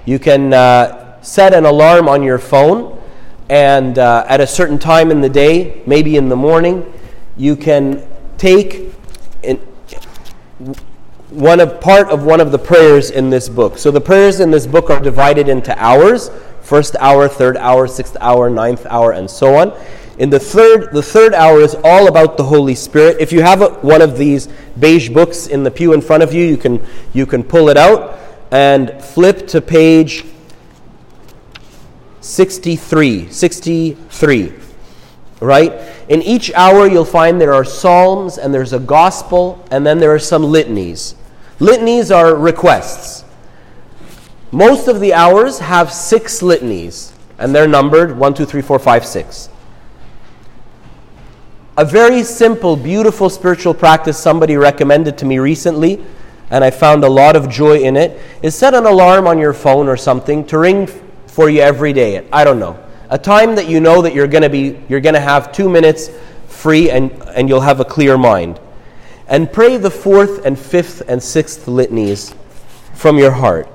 You 0.04 0.20
can 0.20 0.52
uh, 0.52 1.20
set 1.20 1.52
an 1.52 1.64
alarm 1.64 2.08
on 2.08 2.22
your 2.22 2.38
phone, 2.38 3.02
and 3.48 3.98
uh, 3.98 4.24
at 4.28 4.40
a 4.40 4.46
certain 4.46 4.78
time 4.78 5.10
in 5.10 5.20
the 5.20 5.28
day, 5.28 5.82
maybe 5.84 6.16
in 6.16 6.28
the 6.28 6.36
morning, 6.36 6.92
you 7.36 7.56
can 7.56 8.06
take 8.38 8.94
in, 9.42 9.60
one 11.30 11.60
of 11.60 11.80
part 11.80 12.10
of 12.10 12.24
one 12.24 12.40
of 12.40 12.52
the 12.52 12.58
prayers 12.58 13.10
in 13.10 13.30
this 13.30 13.48
book. 13.48 13.78
So 13.78 13.90
the 13.90 14.00
prayers 14.00 14.40
in 14.40 14.50
this 14.50 14.66
book 14.66 14.90
are 14.90 15.00
divided 15.00 15.48
into 15.48 15.76
hours: 15.78 16.30
first 16.62 16.96
hour, 17.00 17.28
third 17.28 17.56
hour, 17.56 17.86
sixth 17.86 18.16
hour, 18.20 18.50
ninth 18.50 18.86
hour, 18.86 19.12
and 19.12 19.30
so 19.30 19.56
on. 19.56 19.72
In 20.16 20.30
the 20.30 20.38
third, 20.38 20.92
the 20.92 21.02
third 21.02 21.34
hour 21.34 21.60
is 21.60 21.74
all 21.82 22.06
about 22.06 22.36
the 22.36 22.44
Holy 22.44 22.76
Spirit. 22.76 23.16
If 23.18 23.32
you 23.32 23.42
have 23.42 23.62
a, 23.62 23.70
one 23.80 24.00
of 24.00 24.16
these 24.16 24.48
beige 24.78 25.08
books 25.08 25.48
in 25.48 25.64
the 25.64 25.70
pew 25.70 25.92
in 25.92 26.00
front 26.00 26.22
of 26.22 26.32
you, 26.32 26.44
you 26.44 26.56
can 26.56 26.84
you 27.12 27.26
can 27.26 27.42
pull 27.42 27.68
it 27.68 27.76
out 27.76 28.18
and 28.52 29.02
flip 29.02 29.48
to 29.48 29.60
page 29.60 30.24
63. 32.20 33.30
63. 33.30 34.54
Right? 35.44 35.72
In 36.08 36.22
each 36.22 36.50
hour, 36.54 36.88
you'll 36.88 37.04
find 37.04 37.38
there 37.38 37.52
are 37.52 37.64
psalms 37.64 38.38
and 38.38 38.54
there's 38.54 38.72
a 38.72 38.78
gospel, 38.78 39.62
and 39.70 39.86
then 39.86 39.98
there 39.98 40.14
are 40.14 40.18
some 40.18 40.42
litanies. 40.42 41.16
Litanies 41.58 42.10
are 42.10 42.34
requests. 42.34 43.24
Most 44.50 44.88
of 44.88 45.00
the 45.00 45.12
hours 45.12 45.58
have 45.58 45.92
six 45.92 46.40
litanies, 46.40 47.12
and 47.38 47.54
they're 47.54 47.68
numbered 47.68 48.16
1, 48.16 48.34
2, 48.34 48.46
3, 48.46 48.62
4, 48.62 48.78
5, 48.78 49.04
6. 49.04 49.48
A 51.76 51.84
very 51.84 52.22
simple, 52.22 52.74
beautiful 52.74 53.28
spiritual 53.28 53.74
practice 53.74 54.16
somebody 54.16 54.56
recommended 54.56 55.18
to 55.18 55.26
me 55.26 55.38
recently, 55.38 56.02
and 56.50 56.64
I 56.64 56.70
found 56.70 57.04
a 57.04 57.10
lot 57.10 57.36
of 57.36 57.50
joy 57.50 57.80
in 57.82 57.96
it, 57.96 58.18
is 58.42 58.54
set 58.54 58.72
an 58.72 58.86
alarm 58.86 59.26
on 59.26 59.38
your 59.38 59.52
phone 59.52 59.88
or 59.88 59.96
something 59.96 60.46
to 60.46 60.58
ring 60.58 60.88
for 61.26 61.50
you 61.50 61.60
every 61.60 61.92
day. 61.92 62.26
I 62.32 62.44
don't 62.44 62.58
know. 62.58 62.78
A 63.10 63.18
time 63.18 63.54
that 63.56 63.68
you 63.68 63.80
know 63.80 64.02
that 64.02 64.14
you're 64.14 64.26
going 64.26 64.42
to 64.42 64.50
be 64.50 64.80
you're 64.88 65.00
going 65.00 65.14
to 65.14 65.20
have 65.20 65.52
2 65.52 65.68
minutes 65.68 66.10
free 66.48 66.90
and 66.90 67.10
and 67.34 67.48
you'll 67.48 67.60
have 67.60 67.80
a 67.80 67.84
clear 67.84 68.16
mind. 68.16 68.60
And 69.26 69.52
pray 69.52 69.76
the 69.76 69.90
fourth 69.90 70.44
and 70.44 70.58
fifth 70.58 71.02
and 71.08 71.22
sixth 71.22 71.66
litanies 71.66 72.34
from 72.94 73.18
your 73.18 73.32
heart. 73.32 73.68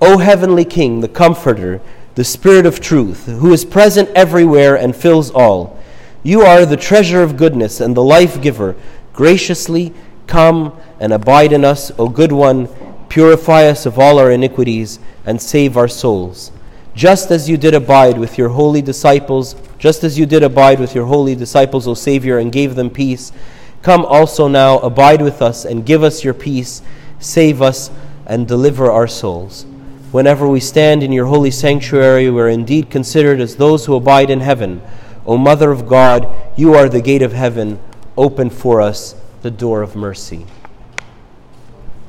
O 0.00 0.18
heavenly 0.18 0.64
King, 0.64 1.00
the 1.00 1.08
comforter, 1.08 1.80
the 2.14 2.24
spirit 2.24 2.66
of 2.66 2.80
truth, 2.80 3.26
who 3.26 3.52
is 3.52 3.64
present 3.64 4.08
everywhere 4.14 4.76
and 4.76 4.94
fills 4.94 5.30
all. 5.30 5.78
You 6.22 6.42
are 6.42 6.66
the 6.66 6.76
treasure 6.76 7.22
of 7.22 7.36
goodness 7.36 7.80
and 7.80 7.96
the 7.96 8.02
life 8.02 8.40
giver. 8.40 8.76
Graciously 9.12 9.92
come 10.26 10.78
and 11.00 11.12
abide 11.12 11.52
in 11.52 11.64
us, 11.64 11.90
O 11.98 12.08
good 12.08 12.32
one. 12.32 12.68
Purify 13.08 13.64
us 13.66 13.86
of 13.86 13.98
all 13.98 14.18
our 14.18 14.30
iniquities 14.30 14.98
and 15.26 15.40
save 15.40 15.76
our 15.76 15.88
souls. 15.88 16.52
Just 16.94 17.30
as 17.30 17.48
you 17.48 17.56
did 17.56 17.74
abide 17.74 18.18
with 18.18 18.36
your 18.36 18.50
holy 18.50 18.82
disciples, 18.82 19.56
just 19.78 20.04
as 20.04 20.18
you 20.18 20.26
did 20.26 20.42
abide 20.42 20.78
with 20.78 20.94
your 20.94 21.06
holy 21.06 21.34
disciples, 21.34 21.88
O 21.88 21.94
Savior, 21.94 22.38
and 22.38 22.52
gave 22.52 22.74
them 22.74 22.90
peace, 22.90 23.32
come 23.80 24.04
also 24.04 24.46
now, 24.46 24.78
abide 24.80 25.22
with 25.22 25.40
us, 25.40 25.64
and 25.64 25.86
give 25.86 26.02
us 26.02 26.22
your 26.22 26.34
peace. 26.34 26.82
Save 27.18 27.62
us 27.62 27.90
and 28.26 28.46
deliver 28.46 28.90
our 28.90 29.08
souls. 29.08 29.64
Whenever 30.12 30.46
we 30.46 30.60
stand 30.60 31.02
in 31.02 31.12
your 31.12 31.26
holy 31.26 31.50
sanctuary, 31.50 32.28
we 32.28 32.40
are 32.40 32.48
indeed 32.48 32.90
considered 32.90 33.40
as 33.40 33.56
those 33.56 33.86
who 33.86 33.94
abide 33.94 34.28
in 34.28 34.40
heaven. 34.40 34.82
O 35.24 35.38
Mother 35.38 35.70
of 35.70 35.88
God, 35.88 36.28
you 36.56 36.74
are 36.74 36.88
the 36.88 37.00
gate 37.00 37.22
of 37.22 37.32
heaven. 37.32 37.78
Open 38.16 38.50
for 38.50 38.82
us 38.82 39.14
the 39.40 39.50
door 39.50 39.80
of 39.80 39.96
mercy. 39.96 40.46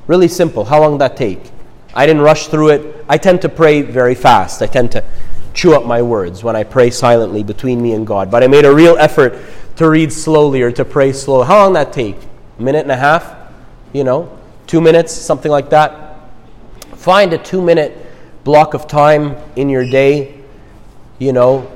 Really 0.06 0.28
simple. 0.28 0.66
How 0.66 0.82
long 0.82 0.98
that 0.98 1.16
take? 1.16 1.53
I 1.96 2.06
didn't 2.06 2.22
rush 2.22 2.48
through 2.48 2.70
it. 2.70 3.06
I 3.08 3.18
tend 3.18 3.42
to 3.42 3.50
pray 3.50 3.82
very 3.82 4.16
fast. 4.16 4.62
I 4.62 4.68
tend 4.68 4.92
to 4.94 5.04
chew 5.54 5.76
up 5.76 5.86
my 5.86 6.02
words 6.02 6.44
when 6.44 6.56
I 6.56 6.64
pray 6.64 6.90
silently 6.90 7.44
between 7.44 7.82
me 7.82 7.94
and 7.94 8.08
God. 8.08 8.32
But 8.32 8.44
I 8.44 8.48
made 8.48 8.66
a 8.66 8.74
real 8.74 8.98
effort 8.98 9.40
to 9.76 9.90
read 9.90 10.12
slowly 10.12 10.62
or 10.62 10.72
to 10.72 10.86
pray 10.86 11.14
slow. 11.14 11.44
How 11.44 11.64
long 11.64 11.74
that 11.74 11.94
take? 11.94 12.18
A 12.60 12.62
minute 12.62 12.82
and 12.82 12.92
a 12.92 12.98
half? 12.98 13.36
You 13.92 14.04
know, 14.04 14.38
two 14.66 14.82
minutes, 14.82 15.14
something 15.14 15.52
like 15.52 15.70
that. 15.70 16.30
Find 16.96 17.34
a 17.34 17.38
two 17.38 17.62
minute 17.62 17.96
block 18.44 18.74
of 18.74 18.88
time 18.88 19.38
in 19.56 19.70
your 19.70 19.86
day, 19.86 20.40
you 21.20 21.32
know, 21.32 21.72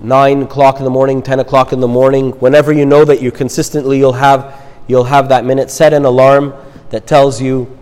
9 0.00 0.42
o'clock 0.42 0.78
in 0.78 0.84
the 0.84 0.90
morning, 0.90 1.22
10 1.22 1.40
o'clock 1.40 1.72
in 1.72 1.80
the 1.80 1.88
morning, 1.88 2.32
whenever 2.32 2.72
you 2.72 2.84
know 2.84 3.04
that 3.04 3.22
you 3.22 3.30
consistently 3.30 3.98
you'll 3.98 4.12
have, 4.12 4.62
you'll 4.88 5.04
have 5.04 5.30
that 5.30 5.44
minute, 5.44 5.70
set 5.70 5.92
an 5.94 6.04
alarm 6.04 6.52
that 6.90 7.06
tells 7.06 7.40
you 7.40 7.76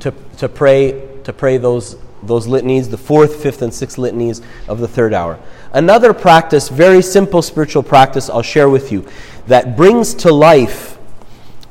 to, 0.00 0.12
to 0.38 0.48
pray, 0.48 1.20
to 1.24 1.32
pray 1.32 1.58
those, 1.58 1.96
those 2.22 2.46
litanies, 2.46 2.88
the 2.90 2.98
fourth, 2.98 3.42
fifth, 3.42 3.62
and 3.62 3.72
sixth 3.72 3.98
litanies 3.98 4.42
of 4.68 4.80
the 4.80 4.88
third 4.88 5.14
hour. 5.14 5.38
Another 5.72 6.14
practice, 6.14 6.68
very 6.68 7.02
simple 7.02 7.42
spiritual 7.42 7.82
practice 7.82 8.30
I'll 8.30 8.42
share 8.42 8.68
with 8.68 8.92
you, 8.92 9.06
that 9.46 9.76
brings 9.76 10.14
to 10.14 10.32
life, 10.32 10.98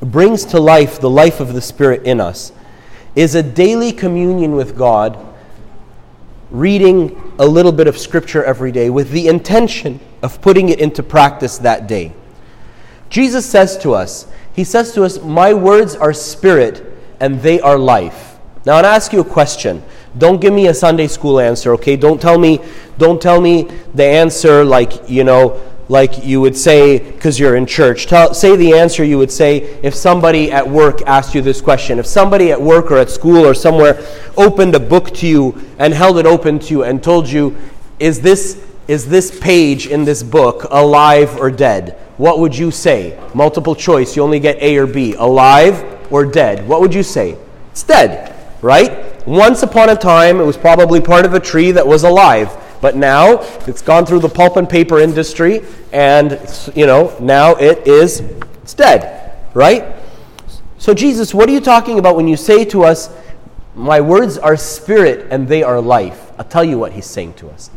brings 0.00 0.44
to 0.46 0.60
life 0.60 1.00
the 1.00 1.10
life 1.10 1.40
of 1.40 1.54
the 1.54 1.60
Spirit 1.60 2.02
in 2.04 2.20
us, 2.20 2.52
is 3.14 3.34
a 3.34 3.42
daily 3.42 3.92
communion 3.92 4.54
with 4.54 4.76
God 4.76 5.18
reading 6.50 7.34
a 7.38 7.46
little 7.46 7.72
bit 7.72 7.86
of 7.86 7.98
scripture 7.98 8.44
every 8.44 8.70
day 8.70 8.88
with 8.88 9.10
the 9.10 9.26
intention 9.26 9.98
of 10.22 10.40
putting 10.40 10.68
it 10.68 10.78
into 10.78 11.02
practice 11.02 11.58
that 11.58 11.86
day. 11.86 12.12
Jesus 13.10 13.46
says 13.46 13.76
to 13.78 13.94
us, 13.94 14.26
He 14.54 14.64
says 14.64 14.92
to 14.92 15.04
us, 15.04 15.20
My 15.22 15.54
words 15.54 15.94
are 15.94 16.12
spirit 16.12 16.95
and 17.20 17.40
they 17.40 17.60
are 17.60 17.78
life. 17.78 18.38
Now, 18.64 18.76
I'll 18.76 18.86
ask 18.86 19.12
you 19.12 19.20
a 19.20 19.24
question. 19.24 19.82
Don't 20.18 20.40
give 20.40 20.52
me 20.52 20.66
a 20.66 20.74
Sunday 20.74 21.06
school 21.06 21.38
answer, 21.38 21.72
okay? 21.74 21.96
Don't 21.96 22.20
tell 22.20 22.38
me, 22.38 22.58
don't 22.98 23.22
tell 23.22 23.40
me 23.40 23.70
the 23.94 24.04
answer 24.04 24.64
like, 24.64 25.08
you 25.08 25.24
know, 25.24 25.62
like 25.88 26.24
you 26.24 26.40
would 26.40 26.56
say 26.56 26.98
because 26.98 27.38
you're 27.38 27.54
in 27.54 27.64
church. 27.66 28.06
Tell, 28.06 28.34
say 28.34 28.56
the 28.56 28.74
answer 28.74 29.04
you 29.04 29.18
would 29.18 29.30
say 29.30 29.58
if 29.82 29.94
somebody 29.94 30.50
at 30.50 30.68
work 30.68 31.02
asked 31.02 31.34
you 31.34 31.42
this 31.42 31.60
question. 31.60 31.98
If 31.98 32.06
somebody 32.06 32.50
at 32.50 32.60
work 32.60 32.90
or 32.90 32.96
at 32.96 33.10
school 33.10 33.46
or 33.46 33.54
somewhere 33.54 34.04
opened 34.36 34.74
a 34.74 34.80
book 34.80 35.14
to 35.16 35.28
you 35.28 35.62
and 35.78 35.94
held 35.94 36.18
it 36.18 36.26
open 36.26 36.58
to 36.58 36.70
you 36.72 36.82
and 36.82 37.02
told 37.02 37.28
you, 37.28 37.56
is 38.00 38.20
this, 38.20 38.66
is 38.88 39.08
this 39.08 39.38
page 39.38 39.86
in 39.86 40.04
this 40.04 40.22
book 40.24 40.66
alive 40.70 41.38
or 41.38 41.50
dead? 41.50 41.92
What 42.16 42.40
would 42.40 42.56
you 42.56 42.70
say? 42.70 43.16
Multiple 43.34 43.74
choice, 43.74 44.16
you 44.16 44.22
only 44.22 44.40
get 44.40 44.60
A 44.60 44.76
or 44.78 44.86
B. 44.86 45.14
Alive 45.14 45.95
or 46.10 46.24
dead? 46.24 46.66
What 46.66 46.80
would 46.80 46.94
you 46.94 47.02
say? 47.02 47.36
It's 47.72 47.82
dead, 47.82 48.34
right? 48.62 49.26
Once 49.26 49.62
upon 49.62 49.90
a 49.90 49.96
time, 49.96 50.40
it 50.40 50.44
was 50.44 50.56
probably 50.56 51.00
part 51.00 51.24
of 51.24 51.34
a 51.34 51.40
tree 51.40 51.72
that 51.72 51.86
was 51.86 52.04
alive. 52.04 52.50
But 52.80 52.96
now 52.96 53.40
it's 53.66 53.82
gone 53.82 54.06
through 54.06 54.20
the 54.20 54.28
pulp 54.28 54.56
and 54.56 54.68
paper 54.68 54.98
industry, 54.98 55.62
and 55.92 56.38
you 56.74 56.86
know 56.86 57.16
now 57.20 57.54
it 57.54 57.86
is 57.86 58.20
it's 58.62 58.74
dead, 58.74 59.38
right? 59.54 59.96
So, 60.78 60.94
Jesus, 60.94 61.34
what 61.34 61.48
are 61.48 61.52
you 61.52 61.60
talking 61.60 61.98
about 61.98 62.16
when 62.16 62.28
you 62.28 62.36
say 62.36 62.64
to 62.66 62.84
us, 62.84 63.10
My 63.74 64.00
words 64.00 64.38
are 64.38 64.56
spirit 64.56 65.26
and 65.30 65.48
they 65.48 65.62
are 65.62 65.80
life? 65.80 66.32
I'll 66.38 66.44
tell 66.44 66.64
you 66.64 66.78
what 66.78 66.92
he's 66.92 67.06
saying 67.06 67.34
to 67.34 67.48
us. 67.50 67.70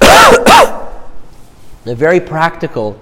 a 1.86 1.94
very 1.94 2.20
practical, 2.20 2.98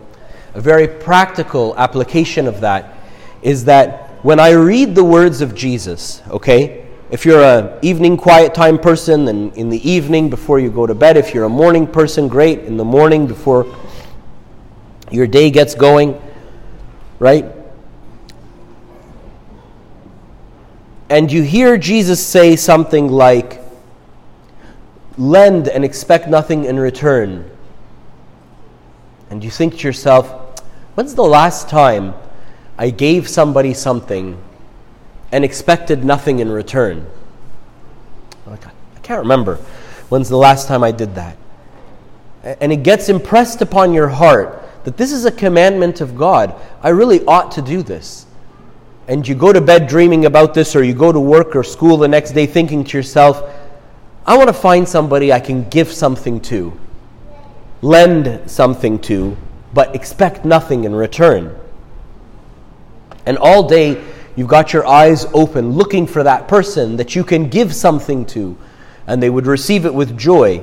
a 0.54 0.60
very 0.60 0.88
practical 0.88 1.76
application 1.76 2.46
of 2.46 2.60
that 2.60 2.99
is 3.42 3.64
that 3.64 4.10
when 4.24 4.38
I 4.38 4.50
read 4.50 4.94
the 4.94 5.04
words 5.04 5.40
of 5.40 5.54
Jesus, 5.54 6.22
okay, 6.28 6.86
if 7.10 7.24
you're 7.24 7.42
a 7.42 7.78
evening 7.82 8.16
quiet 8.16 8.54
time 8.54 8.78
person, 8.78 9.24
then 9.24 9.50
in 9.56 9.68
the 9.68 9.88
evening 9.88 10.30
before 10.30 10.60
you 10.60 10.70
go 10.70 10.86
to 10.86 10.94
bed. 10.94 11.16
If 11.16 11.34
you're 11.34 11.44
a 11.44 11.48
morning 11.48 11.86
person, 11.86 12.28
great, 12.28 12.60
in 12.60 12.76
the 12.76 12.84
morning 12.84 13.26
before 13.26 13.66
your 15.10 15.26
day 15.26 15.50
gets 15.50 15.74
going, 15.74 16.20
right? 17.18 17.46
And 21.08 21.32
you 21.32 21.42
hear 21.42 21.76
Jesus 21.76 22.24
say 22.24 22.54
something 22.54 23.08
like, 23.08 23.60
lend 25.18 25.66
and 25.66 25.84
expect 25.84 26.28
nothing 26.28 26.64
in 26.64 26.78
return. 26.78 27.50
And 29.30 29.42
you 29.42 29.50
think 29.50 29.78
to 29.78 29.88
yourself, 29.88 30.60
when's 30.94 31.16
the 31.16 31.24
last 31.24 31.68
time 31.68 32.14
I 32.80 32.88
gave 32.88 33.28
somebody 33.28 33.74
something 33.74 34.42
and 35.30 35.44
expected 35.44 36.02
nothing 36.02 36.38
in 36.38 36.50
return. 36.50 37.06
I 38.48 38.56
can't 39.02 39.20
remember 39.20 39.56
when's 40.08 40.30
the 40.30 40.38
last 40.38 40.66
time 40.66 40.82
I 40.82 40.90
did 40.90 41.14
that. 41.14 41.36
And 42.42 42.72
it 42.72 42.82
gets 42.82 43.10
impressed 43.10 43.60
upon 43.60 43.92
your 43.92 44.08
heart 44.08 44.62
that 44.84 44.96
this 44.96 45.12
is 45.12 45.26
a 45.26 45.30
commandment 45.30 46.00
of 46.00 46.16
God. 46.16 46.58
I 46.82 46.88
really 46.88 47.22
ought 47.26 47.50
to 47.52 47.62
do 47.62 47.82
this. 47.82 48.24
And 49.08 49.28
you 49.28 49.34
go 49.34 49.52
to 49.52 49.60
bed 49.60 49.86
dreaming 49.86 50.24
about 50.24 50.54
this, 50.54 50.74
or 50.74 50.82
you 50.82 50.94
go 50.94 51.12
to 51.12 51.20
work 51.20 51.54
or 51.54 51.62
school 51.62 51.98
the 51.98 52.08
next 52.08 52.30
day 52.30 52.46
thinking 52.46 52.82
to 52.84 52.96
yourself, 52.96 53.42
I 54.24 54.38
want 54.38 54.48
to 54.48 54.54
find 54.54 54.88
somebody 54.88 55.34
I 55.34 55.40
can 55.40 55.68
give 55.68 55.92
something 55.92 56.40
to, 56.42 56.80
lend 57.82 58.50
something 58.50 58.98
to, 59.00 59.36
but 59.74 59.94
expect 59.94 60.46
nothing 60.46 60.84
in 60.84 60.94
return. 60.94 61.59
And 63.26 63.38
all 63.38 63.68
day, 63.68 64.02
you've 64.36 64.48
got 64.48 64.72
your 64.72 64.86
eyes 64.86 65.26
open 65.34 65.72
looking 65.72 66.06
for 66.06 66.22
that 66.22 66.48
person 66.48 66.96
that 66.96 67.14
you 67.14 67.24
can 67.24 67.48
give 67.48 67.74
something 67.74 68.24
to, 68.26 68.56
and 69.06 69.22
they 69.22 69.30
would 69.30 69.46
receive 69.46 69.84
it 69.84 69.94
with 69.94 70.16
joy 70.18 70.62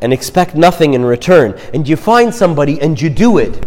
and 0.00 0.12
expect 0.12 0.54
nothing 0.54 0.94
in 0.94 1.04
return. 1.04 1.58
And 1.72 1.88
you 1.88 1.96
find 1.96 2.34
somebody 2.34 2.80
and 2.80 3.00
you 3.00 3.08
do 3.10 3.38
it. 3.38 3.66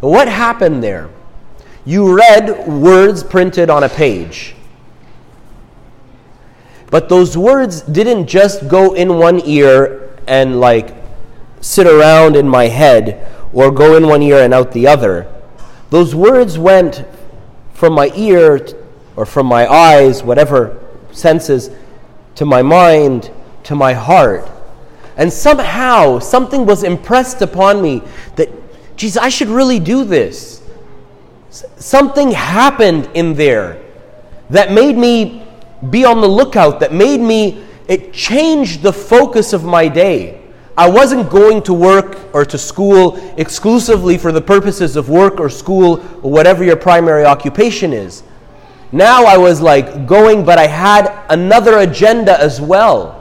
what 0.00 0.28
happened 0.28 0.82
there? 0.82 1.10
You 1.84 2.16
read 2.16 2.66
words 2.66 3.22
printed 3.22 3.70
on 3.70 3.84
a 3.84 3.88
page. 3.88 4.54
But 6.90 7.08
those 7.08 7.36
words 7.36 7.82
didn't 7.82 8.26
just 8.26 8.68
go 8.68 8.94
in 8.94 9.18
one 9.18 9.40
ear 9.44 10.16
and 10.26 10.60
like 10.60 10.94
sit 11.60 11.86
around 11.86 12.36
in 12.36 12.48
my 12.48 12.68
head 12.68 13.30
or 13.52 13.70
go 13.70 13.96
in 13.96 14.06
one 14.06 14.22
ear 14.22 14.42
and 14.42 14.54
out 14.54 14.72
the 14.72 14.86
other. 14.86 15.30
Those 15.96 16.14
words 16.14 16.58
went 16.58 17.06
from 17.72 17.94
my 17.94 18.12
ear 18.14 18.60
or 19.16 19.24
from 19.24 19.46
my 19.46 19.66
eyes, 19.66 20.22
whatever 20.22 20.78
senses, 21.10 21.70
to 22.34 22.44
my 22.44 22.60
mind, 22.60 23.30
to 23.62 23.74
my 23.74 23.94
heart. 23.94 24.46
And 25.16 25.32
somehow 25.32 26.18
something 26.18 26.66
was 26.66 26.82
impressed 26.82 27.40
upon 27.40 27.80
me 27.80 28.02
that, 28.34 28.50
Jesus, 28.98 29.16
I 29.16 29.30
should 29.30 29.48
really 29.48 29.80
do 29.80 30.04
this. 30.04 30.60
Something 31.48 32.30
happened 32.30 33.08
in 33.14 33.32
there 33.32 33.82
that 34.50 34.72
made 34.72 34.98
me 34.98 35.46
be 35.88 36.04
on 36.04 36.20
the 36.20 36.28
lookout, 36.28 36.78
that 36.80 36.92
made 36.92 37.22
me, 37.22 37.64
it 37.88 38.12
changed 38.12 38.82
the 38.82 38.92
focus 38.92 39.54
of 39.54 39.64
my 39.64 39.88
day. 39.88 40.45
I 40.78 40.88
wasn't 40.88 41.30
going 41.30 41.62
to 41.62 41.72
work 41.74 42.18
or 42.34 42.44
to 42.44 42.58
school 42.58 43.16
exclusively 43.38 44.18
for 44.18 44.30
the 44.30 44.42
purposes 44.42 44.96
of 44.96 45.08
work 45.08 45.40
or 45.40 45.48
school 45.48 45.94
or 46.22 46.30
whatever 46.30 46.64
your 46.64 46.76
primary 46.76 47.24
occupation 47.24 47.94
is. 47.94 48.22
Now 48.92 49.24
I 49.24 49.38
was 49.38 49.60
like 49.60 50.06
going, 50.06 50.44
but 50.44 50.58
I 50.58 50.66
had 50.66 51.24
another 51.30 51.78
agenda 51.78 52.38
as 52.40 52.60
well. 52.60 53.12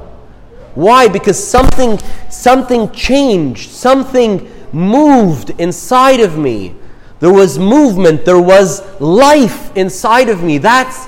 Why? 0.76 1.08
Because 1.08 1.42
something, 1.42 1.98
something 2.30 2.92
changed, 2.92 3.72
something 3.72 4.52
moved 4.74 5.52
inside 5.52 6.20
of 6.20 6.38
me. 6.38 6.76
There 7.22 7.32
was 7.32 7.58
movement, 7.58 8.26
there 8.26 8.42
was 8.42 8.84
life 9.00 9.76
inside 9.78 10.28
of 10.28 10.44
me. 10.44 10.58
That's, 10.58 11.08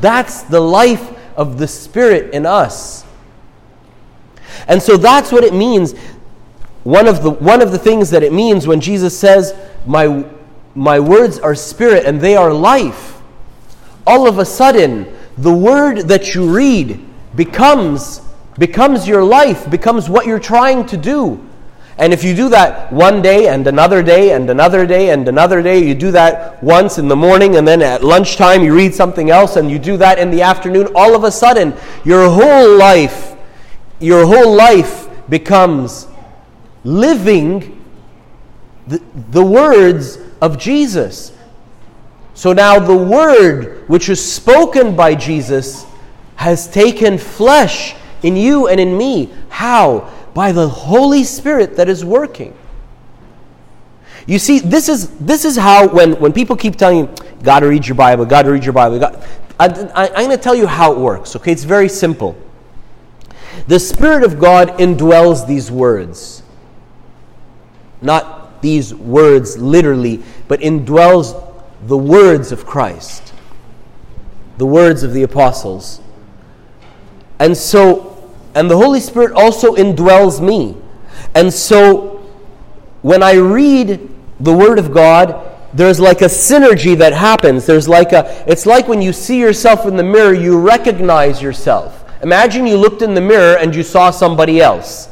that's 0.00 0.42
the 0.42 0.60
life 0.60 1.14
of 1.36 1.58
the 1.58 1.68
Spirit 1.68 2.32
in 2.32 2.46
us. 2.46 3.04
And 4.66 4.82
so 4.82 4.96
that's 4.96 5.30
what 5.30 5.44
it 5.44 5.54
means. 5.54 5.94
One 6.84 7.06
of 7.06 7.22
the, 7.22 7.30
one 7.30 7.60
of 7.60 7.70
the 7.70 7.78
things 7.78 8.10
that 8.10 8.22
it 8.22 8.32
means 8.32 8.66
when 8.66 8.80
Jesus 8.80 9.18
says, 9.18 9.54
my, 9.86 10.24
my 10.74 10.98
words 10.98 11.38
are 11.38 11.54
spirit 11.54 12.04
and 12.04 12.20
they 12.20 12.36
are 12.36 12.52
life. 12.52 13.20
All 14.06 14.26
of 14.26 14.38
a 14.38 14.44
sudden, 14.44 15.06
the 15.36 15.52
word 15.52 16.08
that 16.08 16.34
you 16.34 16.50
read 16.52 17.04
becomes, 17.36 18.22
becomes 18.58 19.06
your 19.06 19.22
life, 19.22 19.70
becomes 19.70 20.08
what 20.08 20.26
you're 20.26 20.40
trying 20.40 20.86
to 20.86 20.96
do. 20.96 21.44
And 21.98 22.12
if 22.12 22.22
you 22.22 22.34
do 22.34 22.48
that 22.50 22.92
one 22.92 23.22
day 23.22 23.48
and 23.48 23.66
another 23.66 24.04
day 24.04 24.30
and 24.30 24.48
another 24.48 24.86
day 24.86 25.10
and 25.10 25.26
another 25.26 25.60
day, 25.62 25.84
you 25.84 25.94
do 25.94 26.12
that 26.12 26.62
once 26.62 26.96
in 26.96 27.08
the 27.08 27.16
morning 27.16 27.56
and 27.56 27.66
then 27.66 27.82
at 27.82 28.04
lunchtime 28.04 28.62
you 28.62 28.74
read 28.74 28.94
something 28.94 29.30
else 29.30 29.56
and 29.56 29.68
you 29.68 29.80
do 29.80 29.96
that 29.96 30.20
in 30.20 30.30
the 30.30 30.42
afternoon, 30.42 30.88
all 30.94 31.16
of 31.16 31.24
a 31.24 31.30
sudden 31.30 31.74
your 32.04 32.30
whole 32.30 32.76
life 32.78 33.34
your 34.00 34.26
whole 34.26 34.54
life 34.54 35.08
becomes 35.28 36.06
living 36.84 37.84
the, 38.86 39.02
the 39.30 39.44
words 39.44 40.18
of 40.40 40.58
Jesus. 40.58 41.32
So 42.34 42.52
now 42.52 42.78
the 42.78 42.96
word 42.96 43.88
which 43.88 44.08
is 44.08 44.24
spoken 44.24 44.94
by 44.94 45.14
Jesus 45.14 45.84
has 46.36 46.68
taken 46.68 47.18
flesh 47.18 47.96
in 48.22 48.36
you 48.36 48.68
and 48.68 48.80
in 48.80 48.96
me. 48.96 49.32
How? 49.48 50.12
By 50.34 50.52
the 50.52 50.68
Holy 50.68 51.24
Spirit 51.24 51.76
that 51.76 51.88
is 51.88 52.04
working. 52.04 52.56
You 54.26 54.38
see, 54.38 54.58
this 54.58 54.88
is, 54.88 55.08
this 55.18 55.44
is 55.44 55.56
how, 55.56 55.88
when, 55.88 56.12
when 56.20 56.32
people 56.32 56.54
keep 56.54 56.76
telling 56.76 56.98
you, 56.98 57.14
got 57.42 57.60
to 57.60 57.68
read 57.68 57.86
your 57.86 57.94
Bible, 57.94 58.24
got 58.24 58.42
to 58.42 58.52
read 58.52 58.62
your 58.62 58.74
Bible, 58.74 58.98
got, 58.98 59.22
I, 59.58 59.66
I, 59.94 60.10
I'm 60.14 60.30
to 60.30 60.36
tell 60.36 60.54
you 60.54 60.66
how 60.66 60.92
it 60.92 60.98
works, 60.98 61.34
okay? 61.34 61.50
It's 61.50 61.64
very 61.64 61.88
simple. 61.88 62.36
The 63.66 63.78
Spirit 63.78 64.24
of 64.24 64.38
God 64.38 64.68
indwells 64.78 65.46
these 65.46 65.70
words. 65.70 66.42
Not 68.00 68.62
these 68.62 68.94
words 68.94 69.58
literally, 69.58 70.22
but 70.46 70.60
indwells 70.60 71.44
the 71.86 71.96
words 71.96 72.52
of 72.52 72.66
Christ, 72.66 73.32
the 74.56 74.66
words 74.66 75.02
of 75.02 75.12
the 75.12 75.22
apostles. 75.22 76.00
And 77.38 77.56
so, 77.56 78.32
and 78.54 78.70
the 78.70 78.76
Holy 78.76 79.00
Spirit 79.00 79.32
also 79.32 79.74
indwells 79.74 80.40
me. 80.40 80.76
And 81.34 81.52
so, 81.52 82.16
when 83.02 83.22
I 83.22 83.34
read 83.34 84.08
the 84.40 84.52
Word 84.52 84.78
of 84.78 84.92
God, 84.92 85.44
there's 85.72 86.00
like 86.00 86.22
a 86.22 86.26
synergy 86.26 86.96
that 86.98 87.12
happens. 87.12 87.66
There's 87.66 87.88
like 87.88 88.12
a, 88.12 88.44
it's 88.50 88.66
like 88.66 88.88
when 88.88 89.02
you 89.02 89.12
see 89.12 89.38
yourself 89.38 89.86
in 89.86 89.96
the 89.96 90.02
mirror, 90.02 90.32
you 90.32 90.58
recognize 90.58 91.42
yourself. 91.42 92.04
Imagine 92.22 92.66
you 92.66 92.76
looked 92.76 93.02
in 93.02 93.14
the 93.14 93.20
mirror 93.20 93.56
and 93.58 93.74
you 93.74 93.82
saw 93.82 94.10
somebody 94.10 94.60
else. 94.60 95.08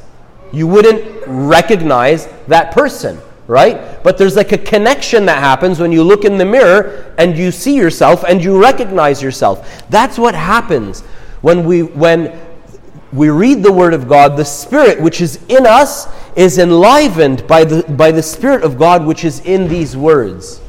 You 0.52 0.66
wouldn't 0.66 1.04
recognize 1.26 2.28
that 2.48 2.72
person, 2.72 3.20
right? 3.46 4.02
But 4.02 4.18
there's 4.18 4.36
like 4.36 4.52
a 4.52 4.58
connection 4.58 5.26
that 5.26 5.38
happens 5.38 5.78
when 5.78 5.92
you 5.92 6.02
look 6.02 6.24
in 6.24 6.38
the 6.38 6.44
mirror 6.44 7.14
and 7.18 7.36
you 7.36 7.50
see 7.50 7.76
yourself 7.76 8.24
and 8.24 8.42
you 8.42 8.60
recognize 8.60 9.22
yourself. 9.22 9.88
That's 9.90 10.18
what 10.18 10.34
happens 10.34 11.02
when 11.42 11.64
we 11.64 11.82
when 11.82 12.38
we 13.12 13.30
read 13.30 13.62
the 13.62 13.72
word 13.72 13.94
of 13.94 14.08
God, 14.08 14.36
the 14.36 14.44
spirit 14.44 15.00
which 15.00 15.20
is 15.20 15.38
in 15.48 15.66
us 15.66 16.08
is 16.36 16.58
enlivened 16.58 17.46
by 17.46 17.64
the 17.64 17.82
by 17.94 18.10
the 18.10 18.22
spirit 18.22 18.64
of 18.64 18.78
God 18.78 19.06
which 19.06 19.24
is 19.24 19.40
in 19.40 19.68
these 19.68 19.96
words. 19.96 20.60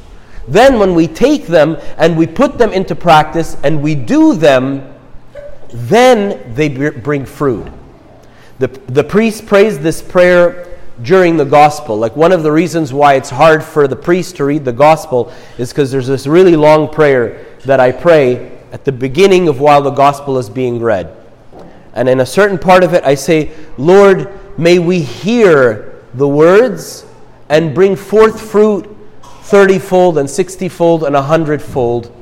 Then 0.46 0.78
when 0.78 0.94
we 0.94 1.06
take 1.06 1.46
them 1.46 1.76
and 1.98 2.16
we 2.16 2.26
put 2.26 2.56
them 2.56 2.72
into 2.72 2.94
practice 2.94 3.56
and 3.64 3.82
we 3.82 3.94
do 3.94 4.34
them, 4.34 4.94
then 5.68 6.54
they 6.54 6.68
bring 6.68 7.24
fruit. 7.26 7.66
The, 8.58 8.68
the 8.68 9.04
priest 9.04 9.46
prays 9.46 9.78
this 9.78 10.02
prayer 10.02 10.78
during 11.02 11.36
the 11.36 11.44
gospel. 11.44 11.96
Like 11.96 12.16
one 12.16 12.32
of 12.32 12.42
the 12.42 12.50
reasons 12.50 12.92
why 12.92 13.14
it's 13.14 13.30
hard 13.30 13.62
for 13.62 13.86
the 13.86 13.96
priest 13.96 14.36
to 14.36 14.44
read 14.44 14.64
the 14.64 14.72
gospel 14.72 15.32
is 15.58 15.70
because 15.70 15.90
there's 15.90 16.06
this 16.06 16.26
really 16.26 16.56
long 16.56 16.88
prayer 16.88 17.46
that 17.64 17.80
I 17.80 17.92
pray 17.92 18.58
at 18.72 18.84
the 18.84 18.92
beginning 18.92 19.48
of 19.48 19.60
while 19.60 19.82
the 19.82 19.90
gospel 19.90 20.38
is 20.38 20.50
being 20.50 20.80
read. 20.80 21.14
And 21.94 22.08
in 22.08 22.20
a 22.20 22.26
certain 22.26 22.58
part 22.58 22.84
of 22.84 22.94
it, 22.94 23.04
I 23.04 23.14
say, 23.14 23.52
Lord, 23.76 24.58
may 24.58 24.78
we 24.78 25.00
hear 25.00 26.02
the 26.14 26.28
words 26.28 27.04
and 27.48 27.74
bring 27.74 27.96
forth 27.96 28.40
fruit 28.40 28.94
30 29.22 29.78
fold 29.78 30.18
and 30.18 30.28
60 30.28 30.68
fold 30.68 31.04
and 31.04 31.14
100 31.14 31.62
fold. 31.62 32.14